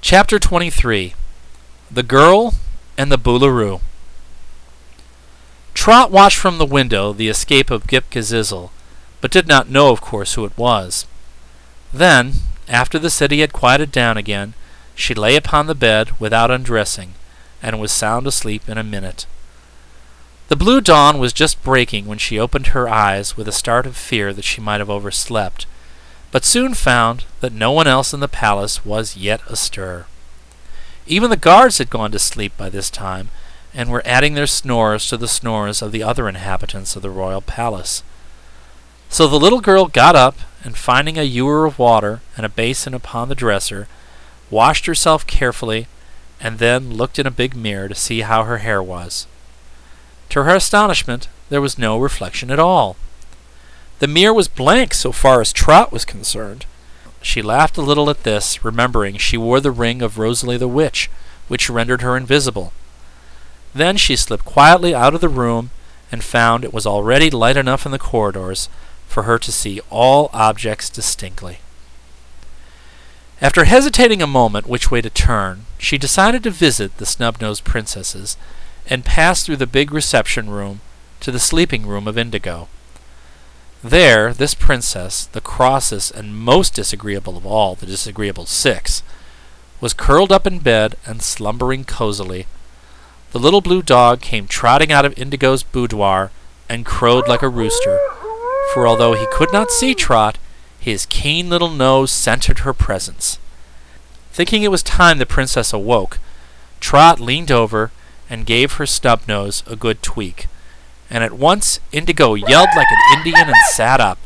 Chapter 0.00 0.38
23 0.38 1.14
The 1.90 2.02
Girl 2.02 2.52
and 2.98 3.10
the 3.10 3.16
Boolooroo 3.16 3.80
Trot 5.72 6.10
watched 6.10 6.36
from 6.36 6.58
the 6.58 6.66
window 6.66 7.14
the 7.14 7.28
escape 7.28 7.70
of 7.70 7.86
Ghip 7.86 8.10
Ghisizzle, 8.10 8.70
but 9.22 9.30
did 9.30 9.48
not 9.48 9.70
know, 9.70 9.90
of 9.90 10.02
course, 10.02 10.34
who 10.34 10.44
it 10.44 10.56
was. 10.58 11.06
Then, 11.90 12.34
after 12.68 12.98
the 12.98 13.08
city 13.08 13.40
had 13.40 13.54
quieted 13.54 13.90
down 13.90 14.18
again, 14.18 14.52
she 14.94 15.14
lay 15.14 15.34
upon 15.34 15.66
the 15.66 15.74
bed 15.74 16.10
without 16.20 16.50
undressing, 16.50 17.14
and 17.62 17.80
was 17.80 17.90
sound 17.90 18.26
asleep 18.26 18.68
in 18.68 18.76
a 18.76 18.84
minute. 18.84 19.24
The 20.48 20.56
blue 20.56 20.82
dawn 20.82 21.18
was 21.18 21.32
just 21.32 21.62
breaking 21.62 22.04
when 22.04 22.18
she 22.18 22.38
opened 22.38 22.68
her 22.68 22.86
eyes 22.86 23.34
with 23.34 23.48
a 23.48 23.52
start 23.52 23.86
of 23.86 23.96
fear 23.96 24.34
that 24.34 24.44
she 24.44 24.60
might 24.60 24.80
have 24.80 24.90
overslept, 24.90 25.64
but 26.32 26.44
soon 26.44 26.74
found 26.74 27.24
that 27.40 27.54
no 27.54 27.72
one 27.72 27.86
else 27.86 28.12
in 28.12 28.20
the 28.20 28.28
palace 28.28 28.84
was 28.84 29.16
yet 29.16 29.40
astir. 29.48 30.04
Even 31.08 31.30
the 31.30 31.36
guards 31.36 31.78
had 31.78 31.88
gone 31.88 32.12
to 32.12 32.18
sleep 32.18 32.54
by 32.56 32.68
this 32.68 32.90
time, 32.90 33.30
and 33.74 33.90
were 33.90 34.02
adding 34.04 34.34
their 34.34 34.46
snores 34.46 35.08
to 35.08 35.16
the 35.16 35.26
snores 35.26 35.80
of 35.80 35.90
the 35.90 36.02
other 36.02 36.28
inhabitants 36.28 36.94
of 36.96 37.02
the 37.02 37.10
royal 37.10 37.40
palace. 37.40 38.02
So 39.08 39.26
the 39.26 39.40
little 39.40 39.62
girl 39.62 39.86
got 39.86 40.14
up, 40.14 40.36
and 40.62 40.76
finding 40.76 41.16
a 41.16 41.22
ewer 41.22 41.64
of 41.64 41.78
water 41.78 42.20
and 42.36 42.44
a 42.44 42.50
basin 42.50 42.92
upon 42.92 43.28
the 43.28 43.34
dresser, 43.34 43.88
washed 44.50 44.84
herself 44.84 45.26
carefully, 45.26 45.86
and 46.40 46.58
then 46.58 46.92
looked 46.94 47.18
in 47.18 47.26
a 47.26 47.30
big 47.30 47.56
mirror 47.56 47.88
to 47.88 47.94
see 47.94 48.20
how 48.20 48.44
her 48.44 48.58
hair 48.58 48.82
was. 48.82 49.26
To 50.30 50.44
her 50.44 50.54
astonishment, 50.54 51.28
there 51.48 51.62
was 51.62 51.78
no 51.78 51.98
reflection 51.98 52.50
at 52.50 52.58
all. 52.58 52.96
The 54.00 54.06
mirror 54.06 54.34
was 54.34 54.46
blank 54.46 54.92
so 54.92 55.12
far 55.12 55.40
as 55.40 55.54
Trot 55.54 55.90
was 55.90 56.04
concerned. 56.04 56.66
She 57.20 57.42
laughed 57.42 57.76
a 57.76 57.82
little 57.82 58.08
at 58.10 58.22
this, 58.22 58.64
remembering 58.64 59.16
she 59.16 59.36
wore 59.36 59.60
the 59.60 59.70
ring 59.70 60.02
of 60.02 60.18
Rosalie 60.18 60.56
the 60.56 60.68
Witch, 60.68 61.10
which 61.48 61.70
rendered 61.70 62.02
her 62.02 62.16
invisible. 62.16 62.72
Then 63.74 63.96
she 63.96 64.16
slipped 64.16 64.44
quietly 64.44 64.94
out 64.94 65.14
of 65.14 65.20
the 65.20 65.28
room 65.28 65.70
and 66.10 66.24
found 66.24 66.64
it 66.64 66.72
was 66.72 66.86
already 66.86 67.30
light 67.30 67.56
enough 67.56 67.84
in 67.84 67.92
the 67.92 67.98
corridors 67.98 68.68
for 69.06 69.24
her 69.24 69.38
to 69.38 69.52
see 69.52 69.80
all 69.90 70.30
objects 70.32 70.88
distinctly. 70.88 71.58
After 73.40 73.64
hesitating 73.64 74.20
a 74.20 74.26
moment 74.26 74.66
which 74.66 74.90
way 74.90 75.00
to 75.00 75.10
turn, 75.10 75.64
she 75.78 75.96
decided 75.96 76.42
to 76.42 76.50
visit 76.50 76.96
the 76.96 77.06
snub-nosed 77.06 77.64
princesses 77.64 78.36
and 78.88 79.04
passed 79.04 79.46
through 79.46 79.56
the 79.56 79.66
big 79.66 79.92
reception 79.92 80.50
room 80.50 80.80
to 81.20 81.30
the 81.30 81.38
sleeping 81.38 81.86
room 81.86 82.08
of 82.08 82.18
Indigo. 82.18 82.68
There, 83.82 84.32
this 84.34 84.54
princess, 84.54 85.26
the 85.26 85.40
crossest 85.40 86.10
and 86.10 86.36
most 86.36 86.74
disagreeable 86.74 87.36
of 87.36 87.46
all 87.46 87.76
the 87.76 87.86
disagreeable 87.86 88.46
six, 88.46 89.04
was 89.80 89.94
curled 89.94 90.32
up 90.32 90.48
in 90.48 90.58
bed 90.58 90.96
and 91.06 91.22
slumbering 91.22 91.84
cozily. 91.84 92.46
The 93.30 93.38
little 93.38 93.60
blue 93.60 93.82
dog 93.82 94.20
came 94.20 94.48
trotting 94.48 94.90
out 94.90 95.04
of 95.04 95.16
Indigo's 95.16 95.62
boudoir 95.62 96.32
and 96.68 96.84
crowed 96.84 97.28
like 97.28 97.42
a 97.42 97.48
rooster, 97.48 98.00
for 98.74 98.88
although 98.88 99.14
he 99.14 99.26
could 99.30 99.52
not 99.52 99.70
see 99.70 99.94
Trot, 99.94 100.38
his 100.80 101.06
keen 101.06 101.48
little 101.48 101.70
nose 101.70 102.10
scented 102.10 102.60
her 102.60 102.72
presence. 102.72 103.38
Thinking 104.32 104.64
it 104.64 104.72
was 104.72 104.82
time 104.82 105.18
the 105.18 105.26
princess 105.26 105.72
awoke, 105.72 106.18
Trot 106.80 107.20
leaned 107.20 107.52
over 107.52 107.92
and 108.28 108.44
gave 108.44 108.72
her 108.72 108.86
stub 108.86 109.22
nose 109.28 109.62
a 109.68 109.76
good 109.76 110.02
tweak, 110.02 110.48
and 111.10 111.24
at 111.24 111.32
once 111.32 111.80
Indigo 111.92 112.34
yelled 112.34 112.68
like 112.76 112.88
an 112.90 113.18
Indian 113.18 113.48
and 113.48 113.56
sat 113.70 114.00
up, 114.00 114.18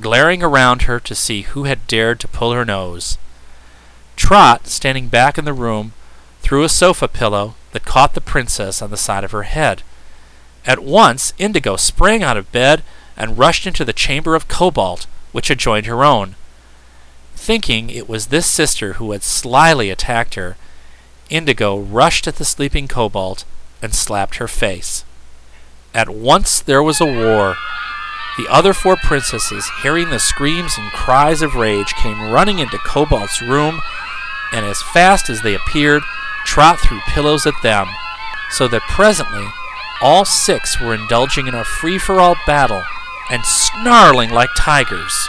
glaring 0.00 0.42
around 0.42 0.82
her 0.82 1.00
to 1.00 1.14
see 1.14 1.42
who 1.42 1.64
had 1.64 1.86
dared 1.86 2.20
to 2.20 2.28
pull 2.28 2.52
her 2.52 2.64
nose. 2.64 3.18
Trot, 4.16 4.66
standing 4.66 5.08
back 5.08 5.38
in 5.38 5.44
the 5.44 5.52
room, 5.52 5.92
threw 6.40 6.64
a 6.64 6.68
sofa 6.68 7.08
pillow 7.08 7.54
that 7.72 7.84
caught 7.84 8.14
the 8.14 8.20
princess 8.20 8.82
on 8.82 8.90
the 8.90 8.96
side 8.96 9.24
of 9.24 9.32
her 9.32 9.44
head. 9.44 9.82
At 10.66 10.80
once 10.80 11.32
Indigo 11.38 11.76
sprang 11.76 12.22
out 12.22 12.36
of 12.36 12.52
bed 12.52 12.82
and 13.16 13.38
rushed 13.38 13.66
into 13.66 13.84
the 13.84 13.92
chamber 13.92 14.34
of 14.34 14.48
Cobalt, 14.48 15.06
which 15.32 15.50
adjoined 15.50 15.86
her 15.86 16.04
own. 16.04 16.36
Thinking 17.34 17.90
it 17.90 18.08
was 18.08 18.26
this 18.26 18.46
sister 18.46 18.94
who 18.94 19.12
had 19.12 19.22
slyly 19.22 19.90
attacked 19.90 20.34
her, 20.34 20.56
Indigo 21.30 21.78
rushed 21.78 22.28
at 22.28 22.36
the 22.36 22.44
sleeping 22.44 22.86
Cobalt 22.86 23.44
and 23.80 23.94
slapped 23.94 24.36
her 24.36 24.48
face. 24.48 25.04
At 25.94 26.08
once 26.08 26.60
there 26.60 26.82
was 26.82 27.00
a 27.00 27.06
war. 27.06 27.56
The 28.38 28.48
other 28.48 28.72
four 28.72 28.96
princesses, 28.96 29.68
hearing 29.82 30.08
the 30.08 30.18
screams 30.18 30.78
and 30.78 30.90
cries 30.92 31.42
of 31.42 31.54
rage, 31.54 31.92
came 31.94 32.30
running 32.30 32.60
into 32.60 32.78
Cobalt's 32.78 33.42
room, 33.42 33.80
and 34.52 34.64
as 34.64 34.80
fast 34.94 35.28
as 35.28 35.42
they 35.42 35.54
appeared, 35.54 36.02
Trot 36.46 36.80
threw 36.80 37.00
pillows 37.08 37.46
at 37.46 37.60
them, 37.62 37.88
so 38.50 38.68
that 38.68 38.82
presently 38.82 39.46
all 40.00 40.24
six 40.24 40.80
were 40.80 40.94
indulging 40.94 41.46
in 41.46 41.54
a 41.54 41.64
free 41.64 41.98
for 41.98 42.20
all 42.20 42.36
battle 42.46 42.82
and 43.30 43.44
snarling 43.44 44.30
like 44.30 44.50
tigers. 44.56 45.28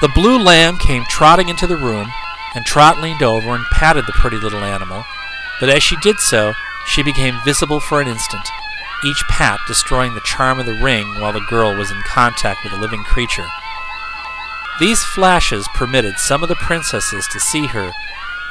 The 0.00 0.08
blue 0.08 0.38
lamb 0.38 0.76
came 0.76 1.04
trotting 1.08 1.48
into 1.48 1.66
the 1.66 1.76
room, 1.76 2.08
and 2.54 2.66
Trot 2.66 3.00
leaned 3.00 3.22
over 3.22 3.54
and 3.54 3.64
patted 3.66 4.06
the 4.06 4.12
pretty 4.12 4.38
little 4.38 4.62
animal, 4.62 5.04
but 5.60 5.68
as 5.68 5.82
she 5.82 5.96
did 6.02 6.18
so, 6.18 6.54
she 6.88 7.02
became 7.02 7.38
visible 7.44 7.80
for 7.80 8.00
an 8.00 8.08
instant, 8.08 8.48
each 9.04 9.22
pat 9.28 9.60
destroying 9.66 10.14
the 10.14 10.20
charm 10.20 10.58
of 10.58 10.66
the 10.66 10.80
ring 10.82 11.06
while 11.20 11.32
the 11.32 11.46
girl 11.48 11.76
was 11.76 11.90
in 11.90 12.00
contact 12.02 12.64
with 12.64 12.72
a 12.72 12.80
living 12.80 13.04
creature. 13.04 13.46
These 14.80 15.04
flashes 15.04 15.68
permitted 15.74 16.18
some 16.18 16.42
of 16.42 16.48
the 16.48 16.54
princesses 16.54 17.28
to 17.28 17.40
see 17.40 17.66
her, 17.66 17.92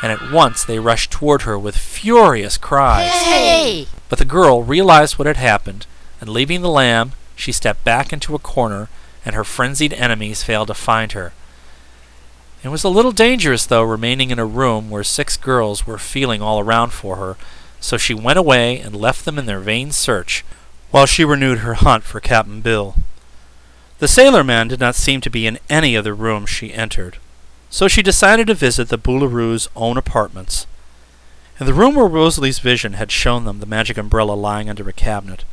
and 0.01 0.11
at 0.11 0.31
once 0.31 0.63
they 0.63 0.77
rushed 0.77 1.11
toward 1.11 1.43
her 1.43 1.57
with 1.57 1.75
furious 1.75 2.57
cries. 2.57 3.11
Hey! 3.11 3.87
But 4.09 4.19
the 4.19 4.25
girl 4.25 4.63
realized 4.63 5.17
what 5.17 5.27
had 5.27 5.37
happened 5.37 5.87
and 6.19 6.29
leaving 6.29 6.61
the 6.61 6.69
lamb, 6.69 7.13
she 7.35 7.51
stepped 7.51 7.83
back 7.83 8.11
into 8.11 8.35
a 8.35 8.39
corner, 8.39 8.89
and 9.25 9.35
her 9.35 9.43
frenzied 9.43 9.93
enemies 9.93 10.43
failed 10.43 10.67
to 10.67 10.73
find 10.73 11.13
her. 11.13 11.33
It 12.63 12.69
was 12.69 12.83
a 12.83 12.89
little 12.89 13.11
dangerous, 13.11 13.65
though, 13.65 13.83
remaining 13.83 14.31
in 14.31 14.39
a 14.39 14.45
room 14.45 14.89
where 14.89 15.03
six 15.03 15.37
girls 15.37 15.85
were 15.85 15.97
feeling 15.97 16.41
all 16.41 16.59
around 16.59 16.91
for 16.91 17.17
her, 17.17 17.37
so 17.79 17.97
she 17.97 18.13
went 18.13 18.39
away 18.39 18.79
and 18.79 18.95
left 18.95 19.25
them 19.25 19.37
in 19.37 19.45
their 19.45 19.59
vain 19.59 19.91
search, 19.91 20.43
while 20.91 21.05
she 21.05 21.25
renewed 21.25 21.59
her 21.59 21.75
hunt 21.75 22.03
for 22.03 22.19
Cap'n 22.19 22.61
Bill. 22.61 22.95
The 23.99 24.07
sailor 24.07 24.43
man 24.43 24.67
did 24.67 24.79
not 24.79 24.95
seem 24.95 25.21
to 25.21 25.29
be 25.29 25.47
in 25.47 25.59
any 25.69 25.95
of 25.95 26.03
the 26.03 26.13
rooms 26.13 26.49
she 26.49 26.73
entered, 26.73 27.17
so 27.69 27.87
she 27.87 28.03
decided 28.03 28.47
to 28.47 28.53
visit 28.53 28.89
the 28.89 28.97
Boolooroo's 28.97 29.67
own 29.75 29.97
apartments. 29.97 30.67
In 31.59 31.65
the 31.65 31.73
room 31.73 31.95
where 31.95 32.07
Rosalie's 32.07 32.59
vision 32.59 32.93
had 32.93 33.11
shown 33.11 33.45
them 33.45 33.59
the 33.59 33.65
magic 33.65 33.97
umbrella 33.97 34.33
lying 34.33 34.69
under 34.69 34.87
a 34.87 34.93
cabinet, 34.93 35.43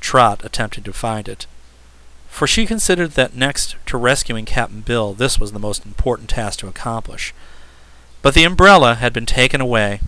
Trot 0.00 0.44
attempted 0.44 0.84
to 0.84 0.92
find 0.92 1.28
it. 1.28 1.46
For 2.28 2.46
she 2.46 2.66
considered 2.66 3.12
that 3.12 3.34
next 3.34 3.76
to 3.86 3.96
rescuing 3.96 4.44
Cap'n 4.44 4.82
Bill, 4.82 5.14
this 5.14 5.38
was 5.38 5.52
the 5.52 5.58
most 5.58 5.86
important 5.86 6.28
task 6.28 6.58
to 6.58 6.68
accomplish. 6.68 7.32
But 8.20 8.34
the 8.34 8.44
umbrella 8.44 8.96
had 8.96 9.12
been 9.12 9.24
taken 9.24 9.60
away, 9.62 10.00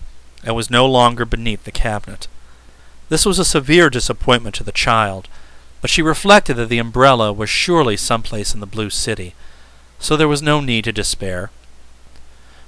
and 0.43 0.55
was 0.55 0.69
no 0.69 0.85
longer 0.85 1.25
beneath 1.25 1.63
the 1.63 1.71
cabinet. 1.71 2.27
This 3.09 3.25
was 3.25 3.39
a 3.39 3.45
severe 3.45 3.89
disappointment 3.89 4.55
to 4.55 4.63
the 4.63 4.71
child, 4.71 5.27
but 5.81 5.89
she 5.89 6.01
reflected 6.01 6.55
that 6.55 6.69
the 6.69 6.79
umbrella 6.79 7.31
was 7.31 7.49
surely 7.49 7.97
someplace 7.97 8.53
in 8.53 8.59
the 8.59 8.65
Blue 8.65 8.89
City, 8.89 9.33
so 9.99 10.15
there 10.15 10.27
was 10.27 10.41
no 10.41 10.59
need 10.59 10.83
to 10.85 10.91
despair. 10.91 11.49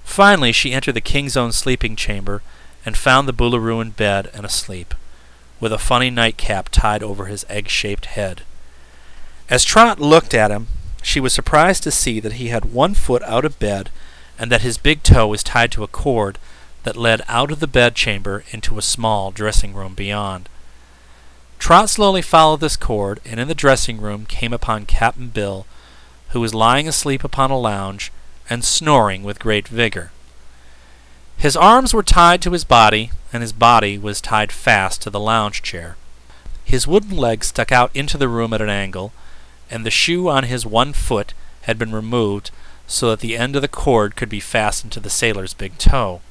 Finally, 0.04 0.52
she 0.52 0.74
entered 0.74 0.94
the 0.94 1.02
king's 1.02 1.38
own 1.38 1.52
sleeping 1.52 1.96
chamber, 1.96 2.42
and 2.86 2.98
found 2.98 3.28
the 3.28 3.34
Boolooroo 3.34 3.82
in 3.82 3.92
bed 3.92 4.30
and 4.34 4.46
asleep 4.46 4.94
with 5.60 5.74
a 5.74 5.78
funny 5.78 6.10
nightcap 6.10 6.70
tied 6.70 7.04
over 7.04 7.26
his 7.26 7.46
egg 7.50 7.68
shaped 7.68 8.06
head. 8.06 8.44
As 9.50 9.66
Trot 9.66 10.00
looked 10.00 10.34
at 10.34 10.52
him, 10.52 10.68
she 11.02 11.20
was 11.20 11.34
surprised 11.34 11.84
to 11.84 11.92
see 11.92 12.20
that 12.20 12.34
he 12.34 12.48
had 12.48 12.74
one 12.74 12.94
foot 12.94 13.24
out 13.24 13.46
of 13.46 13.60
bed 13.60 13.90
and 14.38 14.52
that 14.52 14.62
his 14.62 14.78
big 14.78 15.04
toe 15.04 15.28
was 15.28 15.44
tied 15.44 15.72
to 15.74 15.84
a 15.84 15.88
cord 15.88 16.38
that 16.84 16.98
led 16.98 17.22
out 17.28 17.52
of 17.52 17.60
the 17.60 17.68
bedchamber 17.68 18.44
into 18.52 18.78
a 18.78 18.82
small 18.82 19.32
dressing 19.32 19.74
room 19.74 19.94
beyond. 19.94 20.50
Trot 21.60 21.90
slowly 21.90 22.22
followed 22.22 22.62
this 22.62 22.78
cord 22.78 23.20
and 23.26 23.40
in 23.40 23.48
the 23.48 23.56
dressing 23.56 24.00
room 24.00 24.26
came 24.26 24.54
upon 24.54 24.86
Cap'n 24.86 25.30
Bill, 25.30 25.66
who 26.30 26.40
was 26.40 26.54
lying 26.54 26.88
asleep 26.88 27.24
upon 27.24 27.52
a 27.52 27.60
lounge 27.60 28.12
and 28.50 28.64
snoring 28.64 29.24
with 29.24 29.40
great 29.40 29.68
vigor. 29.68 30.12
His 31.38 31.56
arms 31.56 31.94
were 31.94 32.04
tied 32.04 32.42
to 32.42 32.52
his 32.52 32.64
body, 32.64 33.12
and 33.32 33.42
his 33.42 33.54
body 33.54 33.98
was 33.98 34.20
tied 34.20 34.52
fast 34.52 35.02
to 35.04 35.10
the 35.10 35.20
lounge 35.20 35.62
chair. 35.62 35.96
His 36.66 36.86
wooden 36.86 37.16
leg 37.16 37.44
stuck 37.44 37.72
out 37.72 37.92
into 37.96 38.18
the 38.18 38.28
room 38.28 38.54
at 38.54 38.62
an 38.62 38.70
angle, 38.70 39.14
and 39.70 39.86
the 39.86 39.92
shoe 39.92 40.28
on 40.28 40.44
his 40.44 40.66
one 40.66 40.94
foot 40.94 41.34
had 41.62 41.78
been 41.78 41.94
removed 41.94 42.52
so 42.88 43.10
that 43.10 43.20
the 43.22 43.38
end 43.38 43.56
of 43.56 43.62
the 43.62 43.68
cord 43.68 44.16
could 44.16 44.30
be 44.30 44.40
fastened 44.40 44.92
to 44.92 45.00
the 45.00 45.10
sailor's 45.10 45.54
big 45.54 45.78
toe. 45.78 46.22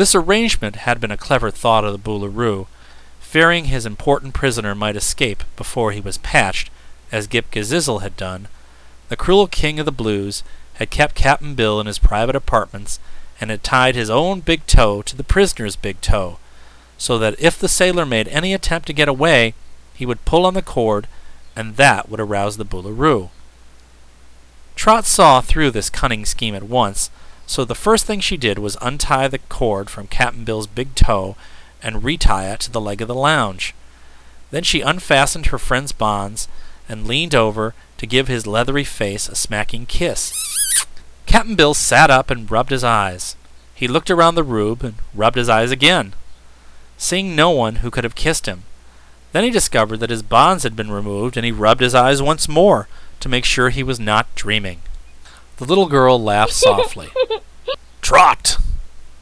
This 0.00 0.14
arrangement 0.14 0.76
had 0.76 0.98
been 0.98 1.10
a 1.10 1.18
clever 1.18 1.50
thought 1.50 1.84
of 1.84 1.92
the 1.92 1.98
Boolooroo, 1.98 2.68
fearing 3.20 3.66
his 3.66 3.84
important 3.84 4.32
prisoner 4.32 4.74
might 4.74 4.96
escape 4.96 5.44
before 5.56 5.92
he 5.92 6.00
was 6.00 6.16
patched, 6.16 6.70
as 7.12 7.26
Ghip 7.26 7.50
Ghisizzle 7.50 8.00
had 8.00 8.16
done. 8.16 8.48
The 9.10 9.16
cruel 9.18 9.46
king 9.46 9.78
of 9.78 9.84
the 9.84 9.92
blues 9.92 10.42
had 10.76 10.88
kept 10.88 11.14
Cap'n 11.14 11.54
Bill 11.54 11.78
in 11.80 11.86
his 11.86 11.98
private 11.98 12.34
apartments 12.34 12.98
and 13.42 13.50
had 13.50 13.62
tied 13.62 13.94
his 13.94 14.08
own 14.08 14.40
big 14.40 14.66
toe 14.66 15.02
to 15.02 15.14
the 15.14 15.22
prisoner's 15.22 15.76
big 15.76 16.00
toe, 16.00 16.38
so 16.96 17.18
that 17.18 17.38
if 17.38 17.58
the 17.58 17.68
sailor 17.68 18.06
made 18.06 18.28
any 18.28 18.54
attempt 18.54 18.86
to 18.86 18.94
get 18.94 19.06
away, 19.06 19.52
he 19.92 20.06
would 20.06 20.24
pull 20.24 20.46
on 20.46 20.54
the 20.54 20.62
cord, 20.62 21.08
and 21.54 21.76
that 21.76 22.08
would 22.08 22.20
arouse 22.20 22.56
the 22.56 22.64
Boolooroo. 22.64 23.28
Trot 24.76 25.04
saw 25.04 25.42
through 25.42 25.72
this 25.72 25.90
cunning 25.90 26.24
scheme 26.24 26.54
at 26.54 26.62
once, 26.62 27.10
so 27.50 27.64
the 27.64 27.74
first 27.74 28.06
thing 28.06 28.20
she 28.20 28.36
did 28.36 28.60
was 28.60 28.76
untie 28.80 29.26
the 29.26 29.40
cord 29.40 29.90
from 29.90 30.06
Cap'n 30.06 30.44
Bill's 30.44 30.68
big 30.68 30.94
toe 30.94 31.34
and 31.82 32.04
retie 32.04 32.44
it 32.44 32.60
to 32.60 32.70
the 32.70 32.80
leg 32.80 33.02
of 33.02 33.08
the 33.08 33.14
lounge. 33.14 33.74
Then 34.52 34.62
she 34.62 34.82
unfastened 34.82 35.46
her 35.46 35.58
friend's 35.58 35.90
bonds 35.90 36.46
and 36.88 37.08
leaned 37.08 37.34
over 37.34 37.74
to 37.98 38.06
give 38.06 38.28
his 38.28 38.46
leathery 38.46 38.84
face 38.84 39.28
a 39.28 39.34
smacking 39.34 39.86
kiss. 39.86 40.32
Cap'n 41.26 41.56
Bill 41.56 41.74
sat 41.74 42.08
up 42.08 42.30
and 42.30 42.48
rubbed 42.48 42.70
his 42.70 42.84
eyes. 42.84 43.34
He 43.74 43.88
looked 43.88 44.12
around 44.12 44.36
the 44.36 44.44
room 44.44 44.78
and 44.82 44.94
rubbed 45.12 45.36
his 45.36 45.48
eyes 45.48 45.72
again, 45.72 46.12
seeing 46.98 47.34
no 47.34 47.50
one 47.50 47.76
who 47.76 47.90
could 47.90 48.04
have 48.04 48.14
kissed 48.14 48.46
him. 48.46 48.62
Then 49.32 49.42
he 49.42 49.50
discovered 49.50 49.96
that 49.96 50.10
his 50.10 50.22
bonds 50.22 50.62
had 50.62 50.76
been 50.76 50.92
removed, 50.92 51.36
and 51.36 51.44
he 51.44 51.50
rubbed 51.50 51.80
his 51.80 51.96
eyes 51.96 52.22
once 52.22 52.48
more 52.48 52.86
to 53.18 53.28
make 53.28 53.44
sure 53.44 53.70
he 53.70 53.82
was 53.82 53.98
not 53.98 54.32
dreaming. 54.36 54.82
The 55.60 55.66
little 55.66 55.88
girl 55.88 56.18
laughed 56.18 56.54
softly. 56.54 57.10
Trot! 58.00 58.56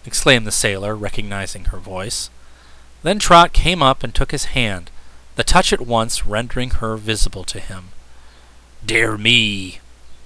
exclaimed 0.06 0.46
the 0.46 0.52
sailor, 0.52 0.94
recognizing 0.94 1.64
her 1.66 1.78
voice. 1.78 2.30
Then 3.02 3.18
Trot 3.18 3.52
came 3.52 3.82
up 3.82 4.04
and 4.04 4.14
took 4.14 4.30
his 4.30 4.44
hand, 4.44 4.92
the 5.34 5.42
touch 5.42 5.72
at 5.72 5.80
once 5.80 6.26
rendering 6.26 6.70
her 6.70 6.96
visible 6.96 7.42
to 7.42 7.58
him. 7.58 7.88
Dear 8.86 9.18
me, 9.18 9.80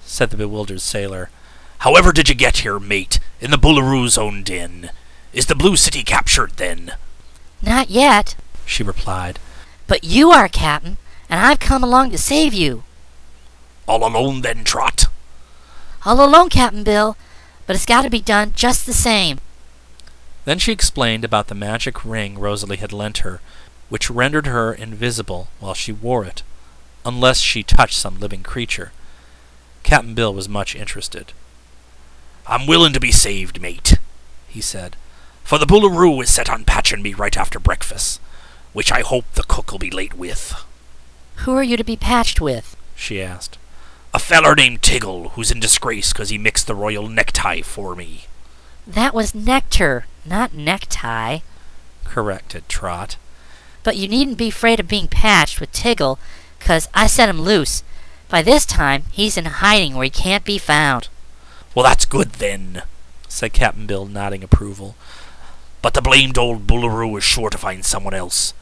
said 0.05 0.29
the 0.29 0.37
bewildered 0.37 0.81
sailor. 0.81 1.31
However 1.79 2.11
did 2.11 2.29
you 2.29 2.35
get 2.35 2.57
here, 2.57 2.79
mate, 2.79 3.19
in 3.41 3.49
the 3.49 3.57
Boolooroo's 3.57 4.15
own 4.15 4.43
den? 4.43 4.91
Is 5.33 5.47
the 5.47 5.55
Blue 5.55 5.75
City 5.75 6.03
captured, 6.03 6.51
then? 6.57 6.93
Not 7.59 7.89
yet, 7.89 8.35
she 8.67 8.83
replied. 8.83 9.39
But 9.87 10.03
you 10.03 10.29
are, 10.29 10.47
Captain, 10.47 10.97
and 11.27 11.39
I've 11.39 11.59
come 11.59 11.83
along 11.83 12.11
to 12.11 12.19
save 12.19 12.53
you. 12.53 12.83
All 13.87 14.07
alone, 14.07 14.41
then, 14.41 14.63
Trot? 14.63 15.05
All 16.05 16.23
alone, 16.23 16.49
Cap'n 16.49 16.83
Bill, 16.83 17.15
but 17.65 17.75
it's 17.75 17.85
got 17.85 18.01
to 18.01 18.09
be 18.09 18.19
done 18.19 18.51
just 18.55 18.85
the 18.85 18.93
same. 18.93 19.39
Then 20.45 20.59
she 20.59 20.73
explained 20.73 21.23
about 21.23 21.47
the 21.47 21.55
magic 21.55 22.03
ring 22.03 22.37
Rosalie 22.37 22.77
had 22.77 22.91
lent 22.91 23.19
her, 23.19 23.39
which 23.87 24.09
rendered 24.09 24.47
her 24.47 24.73
invisible 24.73 25.47
while 25.59 25.73
she 25.73 25.93
wore 25.93 26.25
it, 26.25 26.43
unless 27.05 27.39
she 27.39 27.63
touched 27.63 27.97
some 27.97 28.19
living 28.19 28.43
creature. 28.43 28.91
Cap'n 29.83 30.13
Bill 30.13 30.33
was 30.33 30.49
much 30.49 30.75
interested. 30.75 31.31
I'm 32.45 32.67
willin' 32.67 32.91
to 32.93 32.99
be 32.99 33.11
saved, 33.11 33.61
mate, 33.61 33.97
he 34.47 34.59
said, 34.59 34.97
for 35.43 35.57
the 35.57 35.65
Boolooroo 35.65 36.21
is 36.23 36.33
set 36.33 36.49
on 36.49 36.65
patchin' 36.65 37.01
me 37.01 37.13
right 37.13 37.37
after 37.37 37.59
breakfast, 37.59 38.19
which 38.73 38.91
I 38.91 39.01
hope 39.01 39.31
the 39.33 39.43
cook'll 39.43 39.79
be 39.79 39.91
late 39.91 40.13
with. 40.15 40.53
Who 41.37 41.53
are 41.53 41.63
you 41.63 41.77
to 41.77 41.83
be 41.83 41.95
patched 41.95 42.41
with? 42.41 42.75
she 42.95 43.21
asked. 43.21 43.57
A 44.15 44.19
feller 44.19 44.53
named 44.55 44.81
Tiggle, 44.83 45.31
who's 45.31 45.49
in 45.49 45.59
disgrace 45.59 46.13
'cause 46.13 46.29
he 46.29 46.37
mixed 46.37 46.67
the 46.67 46.75
royal 46.75 47.07
necktie 47.07 47.61
for 47.63 47.95
me. 47.95 48.25
That 48.85 49.13
was 49.13 49.33
nectar, 49.33 50.05
not 50.23 50.53
necktie, 50.53 51.39
corrected 52.05 52.69
Trot. 52.69 53.15
But 53.81 53.97
you 53.97 54.07
needn't 54.07 54.37
be 54.37 54.49
afraid 54.49 54.79
of 54.79 54.87
being 54.87 55.07
patched 55.07 55.59
with 55.59 55.71
Tiggle, 55.71 56.19
'cause 56.59 56.87
I 56.93 57.07
set 57.07 57.27
him 57.27 57.41
loose. 57.41 57.81
By 58.29 58.43
this 58.43 58.65
time, 58.65 59.03
he's 59.11 59.35
in 59.35 59.45
hiding 59.45 59.95
where 59.95 60.03
he 60.03 60.09
can't 60.09 60.45
be 60.45 60.59
found. 60.59 61.07
Well, 61.73 61.83
that's 61.83 62.05
good 62.05 62.33
then, 62.33 62.83
said 63.27 63.53
Cap'n 63.53 63.87
Bill, 63.87 64.05
nodding 64.05 64.43
approval. 64.43 64.95
But 65.81 65.95
the 65.95 66.01
blamed 66.01 66.37
old 66.37 66.67
Boolooroo 66.67 67.17
is 67.17 67.23
sure 67.23 67.49
to 67.49 67.57
find 67.57 67.83
someone 67.83 68.13
else. 68.13 68.53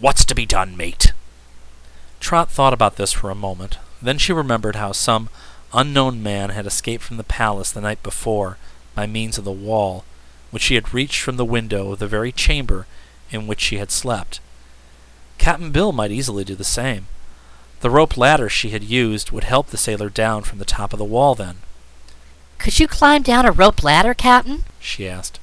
What's 0.00 0.24
to 0.24 0.34
be 0.34 0.46
done, 0.46 0.76
mate? 0.76 1.12
Trot 2.18 2.50
thought 2.50 2.72
about 2.72 2.96
this 2.96 3.12
for 3.12 3.30
a 3.30 3.36
moment. 3.36 3.78
Then 4.00 4.18
she 4.18 4.32
remembered 4.32 4.76
how 4.76 4.92
some 4.92 5.28
unknown 5.72 6.22
man 6.22 6.50
had 6.50 6.66
escaped 6.66 7.04
from 7.04 7.16
the 7.16 7.24
palace 7.24 7.70
the 7.70 7.80
night 7.80 8.02
before 8.02 8.58
by 8.94 9.06
means 9.06 9.38
of 9.38 9.44
the 9.44 9.52
wall, 9.52 10.04
which 10.50 10.62
she 10.62 10.74
had 10.74 10.94
reached 10.94 11.20
from 11.20 11.36
the 11.36 11.44
window 11.44 11.92
of 11.92 11.98
the 11.98 12.06
very 12.06 12.32
chamber 12.32 12.86
in 13.30 13.46
which 13.46 13.60
she 13.60 13.78
had 13.78 13.90
slept. 13.90 14.40
Cap'n 15.38 15.70
Bill 15.70 15.92
might 15.92 16.10
easily 16.10 16.44
do 16.44 16.54
the 16.54 16.64
same. 16.64 17.06
The 17.80 17.90
rope 17.90 18.16
ladder 18.16 18.48
she 18.48 18.70
had 18.70 18.82
used 18.82 19.30
would 19.30 19.44
help 19.44 19.68
the 19.68 19.76
sailor 19.76 20.08
down 20.08 20.42
from 20.42 20.58
the 20.58 20.64
top 20.64 20.92
of 20.92 20.98
the 20.98 21.04
wall 21.04 21.34
then. 21.34 21.58
Could 22.58 22.78
you 22.80 22.88
climb 22.88 23.22
down 23.22 23.44
a 23.44 23.52
rope 23.52 23.82
ladder, 23.82 24.14
Captain? 24.14 24.64
she 24.80 25.08
asked. 25.08 25.38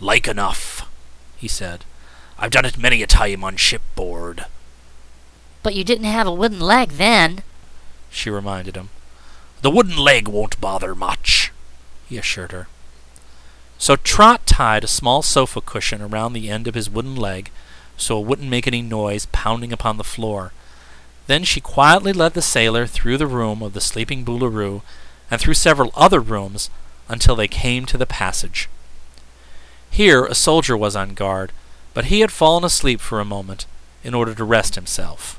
Like 0.00 0.28
enough, 0.28 0.88
he 1.36 1.48
said. 1.48 1.84
I've 2.38 2.52
done 2.52 2.64
it 2.64 2.78
many 2.78 3.02
a 3.02 3.06
time 3.06 3.42
on 3.42 3.56
shipboard. 3.56 4.46
But 5.62 5.74
you 5.74 5.84
didn't 5.84 6.04
have 6.04 6.26
a 6.26 6.34
wooden 6.34 6.60
leg 6.60 6.90
then, 6.90 7.42
she 8.14 8.30
reminded 8.30 8.76
him. 8.76 8.90
The 9.62 9.70
wooden 9.70 9.96
leg 9.96 10.28
won't 10.28 10.60
bother 10.60 10.94
much, 10.94 11.52
he 12.08 12.18
assured 12.18 12.52
her. 12.52 12.68
So 13.78 13.96
Trot 13.96 14.46
tied 14.46 14.84
a 14.84 14.88
small 14.88 15.22
sofa 15.22 15.60
cushion 15.60 16.00
around 16.00 16.32
the 16.32 16.48
end 16.48 16.68
of 16.68 16.74
his 16.74 16.88
wooden 16.88 17.16
leg 17.16 17.50
so 17.96 18.20
it 18.20 18.26
wouldn't 18.26 18.50
make 18.50 18.66
any 18.66 18.82
noise 18.82 19.26
pounding 19.26 19.72
upon 19.72 19.96
the 19.96 20.04
floor. 20.04 20.52
Then 21.26 21.44
she 21.44 21.60
quietly 21.60 22.12
led 22.12 22.34
the 22.34 22.42
sailor 22.42 22.86
through 22.86 23.18
the 23.18 23.26
room 23.26 23.62
of 23.62 23.72
the 23.72 23.80
sleeping 23.80 24.24
Boolooroo 24.24 24.82
and 25.30 25.40
through 25.40 25.54
several 25.54 25.90
other 25.94 26.20
rooms 26.20 26.70
until 27.08 27.36
they 27.36 27.48
came 27.48 27.86
to 27.86 27.98
the 27.98 28.06
passage. 28.06 28.68
Here 29.90 30.24
a 30.24 30.34
soldier 30.34 30.76
was 30.76 30.96
on 30.96 31.14
guard, 31.14 31.52
but 31.94 32.06
he 32.06 32.20
had 32.20 32.32
fallen 32.32 32.64
asleep 32.64 33.00
for 33.00 33.20
a 33.20 33.24
moment 33.24 33.66
in 34.02 34.14
order 34.14 34.34
to 34.34 34.44
rest 34.44 34.74
himself. 34.74 35.38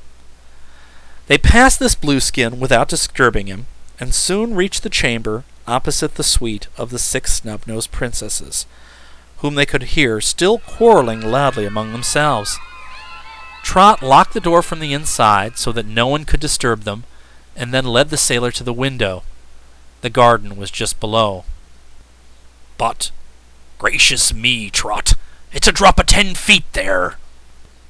They 1.28 1.38
passed 1.38 1.80
this 1.80 1.96
blueskin 1.96 2.60
without 2.60 2.90
disturbing 2.90 3.48
him, 3.48 3.66
and 4.00 4.14
soon 4.14 4.56
reached 4.56 4.84
the 4.84 4.90
chamber 4.90 5.44
opposite 5.68 6.16
the 6.16 6.24
suite 6.24 6.68
of 6.78 6.92
the 6.92 7.00
six 7.00 7.34
snub-nosed 7.34 7.92
princesses, 7.92 8.68
whom 9.38 9.56
they 9.56 9.66
could 9.66 9.84
hear 9.84 10.22
still 10.22 10.60
quarreling 10.60 11.22
loudly 11.22 11.66
among 11.66 11.92
themselves. 11.92 12.60
Trot 13.64 14.04
locked 14.04 14.34
the 14.34 14.40
door 14.40 14.62
from 14.62 14.80
the 14.80 14.94
inside 14.94 15.58
so 15.58 15.72
that 15.72 15.88
no 15.88 16.06
one 16.06 16.26
could 16.26 16.40
disturb 16.40 16.82
them, 16.82 17.04
and 17.56 17.74
then 17.74 17.86
led 17.86 18.10
the 18.10 18.18
sailor 18.18 18.52
to 18.52 18.64
the 18.64 18.74
window. 18.74 19.24
The 20.02 20.12
garden 20.12 20.56
was 20.56 20.70
just 20.70 21.00
below. 21.00 21.46
But, 22.78 23.10
gracious 23.80 24.34
me, 24.34 24.70
Trot, 24.70 25.14
it's 25.52 25.68
a 25.68 25.72
drop 25.72 25.98
of 25.98 26.06
ten 26.06 26.36
feet 26.36 26.66
there. 26.74 27.18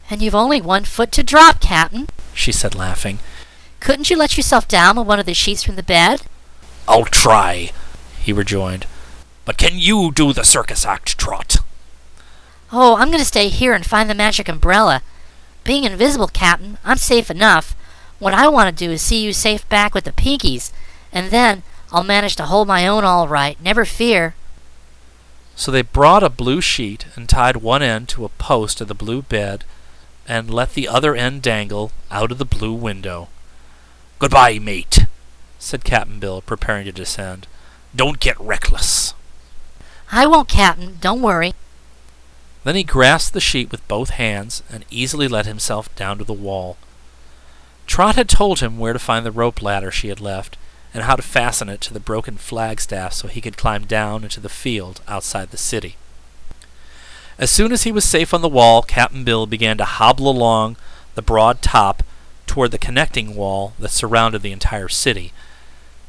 And 0.10 0.22
you've 0.22 0.36
only 0.36 0.62
one 0.62 0.84
foot 0.84 1.12
to 1.14 1.24
drop, 1.24 1.60
Captain, 1.60 2.08
she 2.34 2.52
said, 2.52 2.76
laughing. 2.76 3.20
Couldn't 3.80 4.10
you 4.10 4.18
let 4.18 4.38
yourself 4.38 4.68
down 4.68 4.98
on 4.98 5.08
one 5.08 5.20
of 5.20 5.26
the 5.26 5.34
sheets 5.34 5.64
from 5.64 5.76
the 5.76 5.84
bed? 5.84 6.24
I'll 6.88 7.06
try, 7.06 7.72
he 8.20 8.34
rejoined. 8.34 8.86
But 9.46 9.58
can 9.58 9.78
you 9.78 10.12
do 10.12 10.34
the 10.34 10.44
circus 10.44 10.86
act, 10.86 11.18
Trot? 11.18 11.58
Oh, 12.72 12.96
I'm 12.96 13.08
going 13.08 13.20
to 13.20 13.26
stay 13.26 13.50
here 13.50 13.74
and 13.74 13.86
find 13.86 14.10
the 14.10 14.16
magic 14.16 14.50
umbrella. 14.50 15.02
Being 15.64 15.84
invisible, 15.84 16.28
Captain, 16.28 16.78
I'm 16.84 16.98
safe 16.98 17.32
enough. 17.32 17.76
What 18.20 18.34
I 18.34 18.48
want 18.48 18.76
to 18.76 18.86
do 18.86 18.92
is 18.92 19.02
see 19.02 19.24
you 19.24 19.34
safe 19.34 19.68
back 19.70 19.94
with 19.94 20.04
the 20.04 20.12
Pinkies, 20.12 20.72
and 21.12 21.32
then 21.32 21.64
I'll 21.92 22.04
manage 22.04 22.36
to 22.38 22.46
hold 22.46 22.68
my 22.68 22.88
own 22.88 23.04
all 23.04 23.28
right, 23.28 23.60
never 23.62 23.86
fear. 23.86 24.36
So 25.56 25.72
they 25.72 25.82
brought 25.82 26.24
a 26.24 26.30
blue 26.30 26.60
sheet 26.62 27.06
and 27.16 27.30
tied 27.30 27.58
one 27.58 27.82
end 27.82 28.10
to 28.10 28.26
a 28.26 28.30
post 28.30 28.82
of 28.82 28.88
the 28.88 28.96
blue 28.96 29.22
bed 29.22 29.64
and 30.28 30.50
let 30.50 30.74
the 30.74 30.88
other 30.88 31.16
end 31.16 31.42
dangle 31.42 31.92
out 32.10 32.32
of 32.32 32.38
the 32.38 32.46
blue 32.46 32.74
window. 32.74 33.30
Goodbye, 34.20 34.60
mate, 34.60 35.06
said 35.60 35.84
Captain 35.84 36.20
Bill, 36.20 36.42
preparing 36.42 36.86
to 36.86 36.92
descend. 36.92 37.48
Don't 37.96 38.20
get 38.20 38.40
reckless. 38.40 39.14
I 40.12 40.28
won't, 40.28 40.48
Captain. 40.48 40.98
Don't 41.02 41.22
worry. 41.22 41.54
Then 42.64 42.76
he 42.76 42.84
grasped 42.84 43.34
the 43.34 43.40
sheet 43.40 43.72
with 43.72 43.88
both 43.88 44.12
hands 44.12 44.64
and 44.72 44.86
easily 44.90 45.28
let 45.28 45.46
himself 45.46 45.94
down 45.96 46.18
to 46.18 46.24
the 46.24 46.34
wall. 46.34 46.78
Trot 47.86 48.16
had 48.16 48.30
told 48.30 48.60
him 48.60 48.80
where 48.80 48.94
to 48.94 49.00
find 49.00 49.26
the 49.26 49.32
rope 49.32 49.62
ladder 49.62 49.92
she 49.92 50.08
had 50.08 50.20
left, 50.20 50.58
and 50.94 51.04
how 51.04 51.16
to 51.16 51.22
fasten 51.22 51.70
it 51.70 51.82
to 51.82 51.94
the 51.94 52.00
broken 52.00 52.38
flagstaff 52.38 53.14
so 53.14 53.28
he 53.28 53.42
could 53.42 53.58
climb 53.58 53.86
down 53.86 54.24
into 54.24 54.40
the 54.40 54.50
field 54.50 55.02
outside 55.08 55.52
the 55.52 55.58
city. 55.58 55.98
As 57.38 57.52
soon 57.52 57.72
as 57.74 57.84
he 57.84 57.92
was 57.92 58.06
safe 58.06 58.34
on 58.34 58.42
the 58.42 58.48
wall, 58.48 58.82
Captain 58.82 59.24
Bill 59.26 59.46
began 59.46 59.78
to 59.78 59.86
hobble 59.86 60.30
along 60.30 60.78
the 61.16 61.22
broad 61.22 61.62
top 61.62 62.02
toward 62.48 62.72
the 62.72 62.78
connecting 62.78 63.36
wall 63.36 63.74
that 63.78 63.92
surrounded 63.92 64.42
the 64.42 64.54
entire 64.54 64.88
city, 64.88 65.34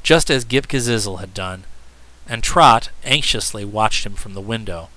just 0.04 0.30
as 0.30 0.44
Ghip 0.44 0.68
Ghisizzle 0.68 1.18
had 1.18 1.34
done, 1.34 1.64
and 2.28 2.42
Trot 2.42 2.90
anxiously 3.04 3.64
watched 3.64 4.06
him 4.06 4.14
from 4.14 4.34
the 4.34 4.40
window. 4.40 4.88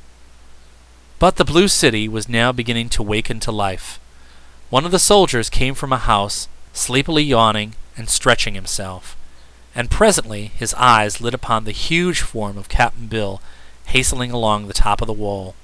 But 1.17 1.37
the 1.37 1.45
Blue 1.45 1.67
City 1.67 2.07
was 2.07 2.29
now 2.29 2.51
beginning 2.51 2.89
to 2.89 3.03
waken 3.03 3.39
to 3.41 3.51
life. 3.51 3.99
One 4.69 4.85
of 4.85 4.91
the 4.91 4.99
soldiers 4.99 5.49
came 5.49 5.73
from 5.73 5.91
a 5.91 5.97
house, 5.97 6.47
sleepily 6.73 7.23
yawning 7.23 7.73
and 7.97 8.07
stretching 8.07 8.53
himself, 8.53 9.17
and 9.73 9.89
presently 9.89 10.51
his 10.55 10.75
eyes 10.75 11.19
lit 11.19 11.33
upon 11.33 11.63
the 11.63 11.71
huge 11.71 12.21
form 12.21 12.55
of 12.55 12.69
Captain 12.69 13.07
Bill 13.07 13.41
hastening 13.85 14.31
along 14.31 14.67
the 14.67 14.73
top 14.73 15.01
of 15.01 15.07
the 15.07 15.13
wall. 15.13 15.55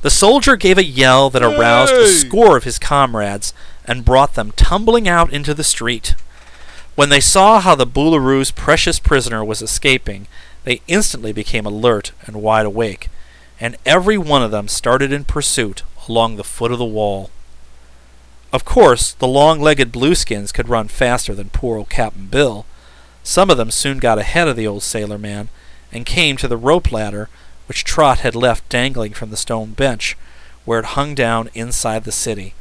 The 0.00 0.10
soldier 0.10 0.56
gave 0.56 0.78
a 0.78 0.84
yell 0.84 1.28
that 1.30 1.42
aroused 1.42 1.92
a 1.92 2.06
score 2.06 2.56
of 2.56 2.64
his 2.64 2.78
comrades 2.78 3.52
and 3.84 4.04
brought 4.04 4.34
them 4.34 4.52
tumbling 4.52 5.08
out 5.08 5.32
into 5.32 5.54
the 5.54 5.64
street. 5.64 6.14
When 6.94 7.08
they 7.08 7.20
saw 7.20 7.60
how 7.60 7.74
the 7.74 7.86
Boolooroo's 7.86 8.52
precious 8.52 9.00
prisoner 9.00 9.44
was 9.44 9.60
escaping, 9.60 10.28
they 10.64 10.82
instantly 10.86 11.32
became 11.32 11.66
alert 11.66 12.12
and 12.26 12.42
wide 12.42 12.66
awake, 12.66 13.08
and 13.60 13.76
every 13.84 14.18
one 14.18 14.42
of 14.42 14.50
them 14.50 14.68
started 14.68 15.12
in 15.12 15.24
pursuit 15.24 15.82
along 16.08 16.36
the 16.36 16.44
foot 16.44 16.70
of 16.70 16.78
the 16.78 16.84
wall. 16.84 17.30
Of 18.52 18.64
course, 18.64 19.12
the 19.12 19.28
long-legged 19.28 19.92
blueskins 19.92 20.52
could 20.54 20.68
run 20.68 20.88
faster 20.88 21.34
than 21.34 21.50
poor 21.50 21.76
old 21.76 21.90
Captain 21.90 22.26
Bill. 22.26 22.66
Some 23.22 23.50
of 23.50 23.56
them 23.56 23.70
soon 23.70 23.98
got 23.98 24.18
ahead 24.18 24.48
of 24.48 24.56
the 24.56 24.66
old 24.66 24.82
sailor 24.82 25.18
man 25.18 25.48
and 25.92 26.06
came 26.06 26.36
to 26.36 26.48
the 26.48 26.56
rope 26.56 26.92
ladder 26.92 27.28
which 27.68 27.84
Trot 27.84 28.20
had 28.20 28.34
left 28.34 28.68
dangling 28.68 29.12
from 29.12 29.30
the 29.30 29.36
stone 29.36 29.72
bench, 29.72 30.16
where 30.64 30.80
it 30.80 30.96
hung 30.96 31.14
down 31.14 31.50
inside 31.54 32.04
the 32.04 32.12
city. 32.12 32.54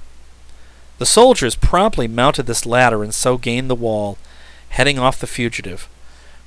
The 0.97 1.05
soldiers 1.05 1.55
promptly 1.55 2.07
mounted 2.07 2.45
this 2.45 2.65
ladder 2.65 3.03
and 3.03 3.13
so 3.13 3.37
gained 3.37 3.69
the 3.69 3.75
wall, 3.75 4.17
heading 4.69 4.99
off 4.99 5.19
the 5.19 5.27
fugitive. 5.27 5.87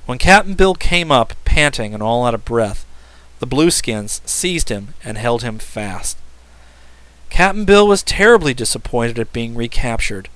When 0.05 0.17
Captain 0.17 0.53
Bill 0.53 0.75
came 0.75 1.11
up, 1.11 1.33
panting 1.45 1.93
and 1.93 2.03
all 2.03 2.25
out 2.25 2.33
of 2.33 2.45
breath, 2.45 2.85
the 3.39 3.47
Blueskins 3.47 4.21
seized 4.27 4.69
him 4.69 4.93
and 5.03 5.17
held 5.17 5.41
him 5.41 5.57
fast. 5.57 6.17
Captain 7.29 7.65
Bill 7.65 7.87
was 7.87 8.03
terribly 8.03 8.53
disappointed 8.53 9.17
at 9.17 9.33
being 9.33 9.55
recaptured, 9.55 10.29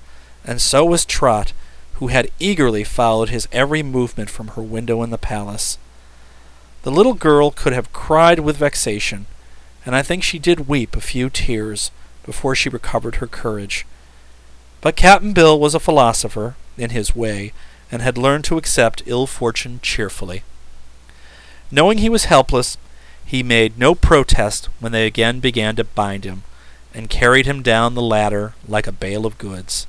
and 0.45 0.61
so 0.61 0.85
was 0.85 1.05
Trot, 1.05 1.51
who 1.95 2.07
had 2.07 2.31
eagerly 2.39 2.83
followed 2.83 3.29
his 3.29 3.47
every 3.51 3.83
movement 3.83 4.29
from 4.29 4.49
her 4.49 4.61
window 4.61 5.03
in 5.03 5.09
the 5.09 5.17
palace. 5.17 5.77
The 6.85 6.91
little 6.91 7.15
girl 7.15 7.49
could 7.49 7.73
have 7.73 7.91
cried 7.91 8.37
with 8.37 8.57
vexation, 8.57 9.25
and 9.87 9.95
I 9.95 10.03
think 10.03 10.21
she 10.21 10.37
did 10.37 10.67
weep 10.67 10.95
a 10.95 11.01
few 11.01 11.31
tears 11.31 11.89
before 12.23 12.53
she 12.53 12.69
recovered 12.69 13.15
her 13.15 13.25
courage. 13.25 13.87
But 14.81 14.95
Captain 14.95 15.33
Bill 15.33 15.59
was 15.59 15.73
a 15.73 15.79
philosopher, 15.79 16.55
in 16.77 16.91
his 16.91 17.15
way, 17.15 17.53
and 17.91 18.03
had 18.03 18.19
learned 18.19 18.43
to 18.45 18.59
accept 18.59 19.01
ill 19.07 19.25
fortune 19.25 19.79
cheerfully. 19.81 20.43
Knowing 21.71 21.97
he 21.97 22.07
was 22.07 22.25
helpless, 22.25 22.77
he 23.25 23.41
made 23.41 23.79
no 23.79 23.95
protest 23.95 24.69
when 24.79 24.91
they 24.91 25.07
again 25.07 25.39
began 25.39 25.75
to 25.77 25.83
bind 25.83 26.23
him, 26.23 26.43
and 26.93 27.09
carried 27.09 27.47
him 27.47 27.63
down 27.63 27.95
the 27.95 28.01
ladder 28.03 28.53
like 28.67 28.85
a 28.85 28.91
bale 28.91 29.25
of 29.25 29.39
goods. 29.39 29.87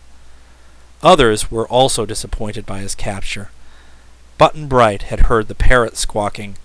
Others 1.02 1.50
were 1.50 1.68
also 1.68 2.06
disappointed 2.06 2.64
by 2.64 2.78
his 2.78 2.94
capture. 2.94 3.50
Button 4.38 4.66
Bright 4.66 5.02
had 5.02 5.26
heard 5.28 5.48
the 5.48 5.54
parrot 5.54 5.98
squawking, 5.98 6.56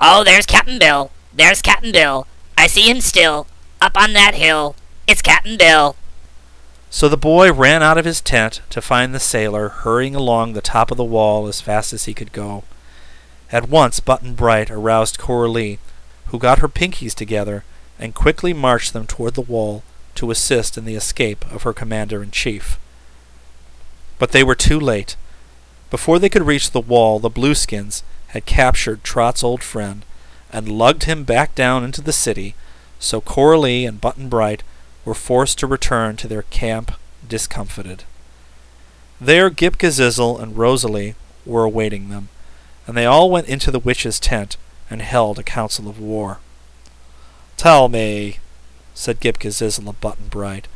Oh, 0.00 0.24
there's 0.24 0.46
Captain 0.46 0.78
Bill. 0.78 1.10
There's 1.32 1.62
Captain 1.62 1.92
Bill. 1.92 2.26
I 2.56 2.66
see 2.66 2.90
him 2.90 3.00
still. 3.00 3.46
Up 3.80 3.96
on 3.96 4.12
that 4.12 4.34
hill. 4.34 4.76
It's 5.06 5.22
Captain 5.22 5.56
Bill. 5.56 5.96
So 6.90 7.08
the 7.08 7.16
boy 7.16 7.52
ran 7.52 7.82
out 7.82 7.98
of 7.98 8.04
his 8.04 8.20
tent 8.20 8.60
to 8.70 8.80
find 8.80 9.14
the 9.14 9.20
sailor 9.20 9.68
hurrying 9.68 10.14
along 10.14 10.52
the 10.52 10.60
top 10.60 10.90
of 10.90 10.96
the 10.96 11.04
wall 11.04 11.46
as 11.46 11.60
fast 11.60 11.92
as 11.92 12.04
he 12.04 12.14
could 12.14 12.32
go. 12.32 12.64
At 13.50 13.68
once 13.68 14.00
Button 14.00 14.34
Bright 14.34 14.70
aroused 14.70 15.18
Coralie, 15.18 15.78
who 16.26 16.38
got 16.38 16.58
her 16.58 16.68
pinkies 16.68 17.14
together 17.14 17.64
and 17.98 18.14
quickly 18.14 18.52
marched 18.52 18.92
them 18.92 19.06
toward 19.06 19.34
the 19.34 19.40
wall 19.40 19.82
to 20.16 20.30
assist 20.30 20.76
in 20.76 20.84
the 20.84 20.94
escape 20.94 21.44
of 21.52 21.62
her 21.62 21.72
commander 21.72 22.22
in 22.22 22.30
chief. 22.30 22.78
But 24.18 24.32
they 24.32 24.42
were 24.42 24.54
too 24.54 24.80
late. 24.80 25.16
Before 25.90 26.18
they 26.18 26.28
could 26.28 26.46
reach 26.46 26.70
the 26.70 26.80
wall, 26.80 27.18
the 27.18 27.30
Blueskins 27.30 28.02
had 28.28 28.46
captured 28.46 29.04
Trot's 29.04 29.44
old 29.44 29.62
friend 29.62 30.04
and 30.52 30.68
lugged 30.68 31.04
him 31.04 31.24
back 31.24 31.54
down 31.54 31.84
into 31.84 32.00
the 32.00 32.12
city, 32.12 32.54
so 32.98 33.20
Coralie 33.20 33.84
and 33.84 34.00
Button 34.00 34.28
Bright 34.28 34.62
were 35.04 35.14
forced 35.14 35.58
to 35.58 35.66
return 35.66 36.16
to 36.16 36.28
their 36.28 36.42
camp 36.42 36.92
discomfited. 37.26 38.04
There 39.20 39.50
Ghip 39.50 39.78
Ghisizzle 39.78 40.40
and 40.40 40.56
Rosalie 40.56 41.14
were 41.44 41.64
awaiting 41.64 42.08
them, 42.08 42.28
and 42.86 42.96
they 42.96 43.06
all 43.06 43.30
went 43.30 43.48
into 43.48 43.70
the 43.70 43.78
witch's 43.78 44.20
tent 44.20 44.56
and 44.90 45.02
held 45.02 45.38
a 45.38 45.42
council 45.42 45.88
of 45.88 46.00
war. 46.00 46.38
Tell 47.56 47.88
me, 47.88 48.38
said 48.94 49.20
Ghip 49.20 49.38
Ghisizzle 49.38 49.88
of 49.88 50.00
Button 50.00 50.28
Bright, 50.28 50.68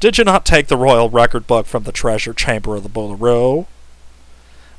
did 0.00 0.16
you 0.16 0.24
not 0.24 0.46
take 0.46 0.68
the 0.68 0.76
royal 0.76 1.10
record 1.10 1.46
book 1.46 1.66
from 1.66 1.82
the 1.82 1.92
treasure 1.92 2.32
chamber 2.32 2.76
of 2.76 2.82
the 2.82 2.88
Boolooroo? 2.88 3.66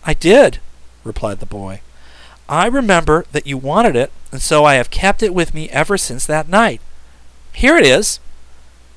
I 0.06 0.14
did, 0.14 0.60
replied 1.04 1.40
the 1.40 1.46
boy. 1.46 1.82
I 2.50 2.66
remember 2.66 3.26
that 3.32 3.46
you 3.46 3.58
wanted 3.58 3.96
it, 3.96 4.12
and 4.32 4.42
so 4.42 4.66
I 4.66 4.74
have 4.74 4.90
kept 4.90 5.22
it 5.22 5.36
with 5.36 5.54
me 5.54 5.70
ever 5.70 6.00
since 6.00 6.26
that 6.26 6.50
night. 6.50 6.82
Here 7.54 7.78
it 7.78 7.86
is. 7.86 8.20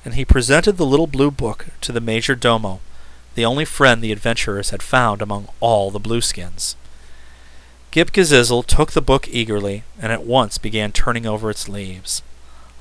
And 0.03 0.15
he 0.15 0.25
presented 0.25 0.77
the 0.77 0.85
little 0.87 1.05
blue 1.05 1.29
book 1.29 1.67
to 1.81 1.91
the 1.91 2.01
major 2.01 2.33
domo, 2.33 2.81
the 3.35 3.45
only 3.45 3.63
friend 3.63 4.01
the 4.01 4.11
adventurers 4.11 4.71
had 4.71 4.81
found 4.81 5.21
among 5.21 5.49
all 5.59 5.91
the 5.91 5.99
blueskins. 5.99 6.75
Ghip 7.91 8.11
Ghisizzle 8.11 8.65
took 8.65 8.93
the 8.93 9.01
book 9.01 9.27
eagerly, 9.29 9.83
and 9.99 10.11
at 10.11 10.25
once 10.25 10.57
began 10.57 10.91
turning 10.91 11.27
over 11.27 11.51
its 11.51 11.69
leaves. 11.69 12.23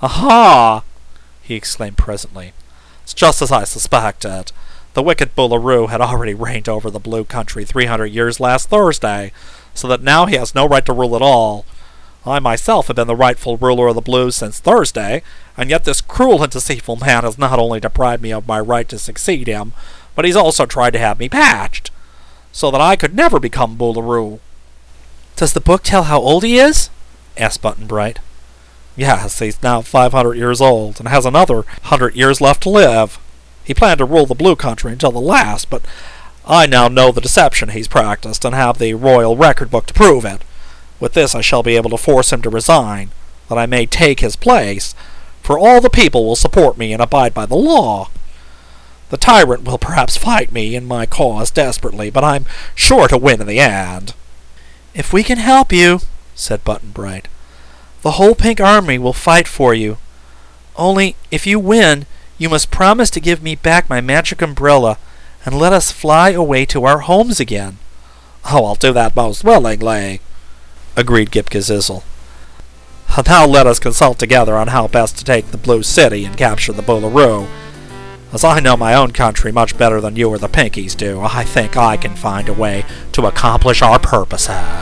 Aha! 0.01 0.85
he 1.43 1.55
exclaimed 1.55 1.99
presently. 1.99 2.55
It's 3.03 3.13
just 3.13 3.43
as 3.43 3.53
I 3.53 3.65
suspected. 3.65 4.53
The 4.95 5.03
wicked 5.03 5.37
Boolooroo 5.37 5.91
had 5.91 6.01
already 6.01 6.35
reigned 6.35 6.69
over 6.69 6.91
the 6.91 6.99
Blue 6.99 7.25
Country 7.25 7.65
three 7.65 7.87
hundred 7.87 8.07
years 8.07 8.41
last 8.41 8.69
Thursday, 8.69 9.33
so 9.75 9.89
that 9.89 10.03
now 10.03 10.27
he 10.27 10.37
has 10.37 10.55
no 10.55 10.67
right 10.67 10.85
to 10.87 10.93
rule 10.93 11.17
at 11.17 11.23
all. 11.23 11.65
I 12.25 12.39
myself 12.39 12.87
have 12.87 12.97
been 12.97 13.09
the 13.09 13.17
rightful 13.17 13.57
ruler 13.57 13.89
of 13.89 13.97
the 13.97 14.01
Blues 14.01 14.37
since 14.37 14.61
Thursday, 14.61 15.23
and 15.57 15.71
yet 15.71 15.85
this 15.85 16.01
cruel 16.01 16.43
and 16.43 16.53
deceitful 16.53 16.97
man 16.97 17.25
has 17.25 17.37
not 17.37 17.59
only 17.59 17.81
deprived 17.81 18.23
me 18.23 18.33
of 18.33 18.47
my 18.47 18.61
right 18.61 18.89
to 18.91 18.99
succeed 18.99 19.49
him, 19.49 19.73
but 20.15 20.25
he's 20.25 20.37
also 20.37 20.65
tried 20.65 20.93
to 20.93 20.99
have 20.99 21.19
me 21.19 21.29
patched, 21.29 21.91
so 22.53 22.71
that 22.71 22.81
I 22.81 22.97
could 22.97 23.15
never 23.15 23.41
become 23.41 23.77
Boolooroo. 23.77 24.39
Does 25.37 25.53
the 25.53 25.61
book 25.61 25.83
tell 25.83 26.05
how 26.05 26.21
old 26.21 26.45
he 26.45 26.59
is? 26.59 26.91
asked 27.37 27.63
Button 27.63 27.87
Bright. 27.87 28.21
Yes, 28.95 29.39
he's 29.39 29.63
now 29.63 29.81
five 29.81 30.13
hundred 30.13 30.35
years 30.35 30.61
old, 30.61 31.01
and 31.01 31.09
has 31.09 31.25
another 31.25 31.63
hundred 31.85 32.15
years 32.15 32.41
left 32.41 32.63
to 32.65 32.71
live. 32.71 33.19
He 33.65 33.75
planned 33.75 33.99
to 33.99 34.05
rule 34.05 34.27
the 34.27 34.35
Blue 34.35 34.55
Country 34.55 34.93
until 34.93 35.13
the 35.13 35.19
last, 35.19 35.71
but 35.71 35.83
I 36.47 36.67
now 36.67 36.89
know 36.89 37.13
the 37.13 37.21
deception 37.21 37.69
he's 37.69 37.89
practiced, 37.89 38.45
and 38.45 38.55
have 38.55 38.79
the 38.79 38.95
royal 38.95 39.37
record 39.37 39.71
book 39.71 39.87
to 39.87 39.95
prove 39.95 40.25
it. 40.25 40.43
With 40.99 41.15
this 41.15 41.35
I 41.35 41.41
shall 41.41 41.63
be 41.63 41.77
able 41.77 41.91
to 41.91 41.97
force 41.97 42.33
him 42.33 42.43
to 42.43 42.51
resign, 42.51 43.11
that 43.49 43.59
I 43.59 43.67
may 43.67 43.87
take 43.87 44.21
his 44.21 44.37
place, 44.37 44.95
for 45.43 45.59
all 45.59 45.81
the 45.81 45.91
people 45.91 46.25
will 46.25 46.37
support 46.37 46.79
me 46.79 46.93
and 46.93 47.03
abide 47.03 47.35
by 47.35 47.47
the 47.47 47.57
law. 47.57 48.11
The 49.11 49.17
tyrant 49.17 49.65
will 49.65 49.79
perhaps 49.79 50.17
fight 50.17 50.53
me 50.53 50.75
in 50.75 50.87
my 50.87 51.07
cause 51.07 51.51
desperately, 51.51 52.09
but 52.11 52.25
I'm 52.25 52.47
sure 52.75 53.09
to 53.09 53.19
win 53.19 53.41
in 53.41 53.47
the 53.47 53.61
end. 53.61 54.15
If 54.95 55.13
we 55.13 55.23
can 55.23 55.39
help 55.39 55.73
you, 55.73 56.01
said 56.35 56.65
Button 56.65 56.91
Bright, 56.91 57.29
the 58.03 58.13
whole 58.13 58.35
pink 58.35 58.61
army 58.61 58.99
will 58.99 59.13
fight 59.13 59.47
for 59.47 59.75
you. 59.75 59.99
Only, 60.77 61.15
if 61.31 61.47
you 61.47 61.59
win, 61.59 62.07
you 62.39 62.49
must 62.49 62.71
promise 62.71 63.11
to 63.11 63.21
give 63.21 63.43
me 63.43 63.55
back 63.55 63.89
my 63.89 64.01
magic 64.01 64.43
umbrella 64.43 64.99
and 65.45 65.59
let 65.59 65.73
us 65.73 65.91
fly 65.91 66.31
away 66.31 66.65
to 66.67 66.85
our 66.85 67.01
homes 67.01 67.41
again. 67.41 67.79
Oh, 68.51 68.65
I'll 68.65 68.75
do 68.75 68.93
that 68.93 69.17
most 69.17 69.45
willingly, 69.45 70.21
agreed 70.97 71.31
Ghip 71.31 71.51
Ghisizzle. 71.51 72.03
Now 73.27 73.47
let 73.47 73.67
us 73.67 73.79
consult 73.79 74.19
together 74.19 74.57
on 74.57 74.69
how 74.69 74.89
best 74.89 75.19
to 75.19 75.25
take 75.25 75.51
the 75.51 75.59
Blue 75.59 75.83
City 75.83 76.25
and 76.25 76.37
capture 76.37 76.73
the 76.73 76.83
Boolooroo. 76.83 77.49
As 78.33 78.45
I 78.45 78.61
know 78.61 78.77
my 78.77 78.95
own 78.95 79.13
country 79.13 79.53
much 79.53 79.77
better 79.77 80.01
than 80.01 80.17
you 80.17 80.29
or 80.31 80.39
the 80.39 80.49
Pinkies 80.49 80.97
do, 80.97 81.21
I 81.21 81.45
think 81.45 81.77
I 81.77 81.97
can 81.97 82.17
find 82.17 82.49
a 82.49 82.55
way 82.55 82.85
to 83.13 83.27
accomplish 83.27 83.83
our 83.83 83.99
purposes. 83.99 84.82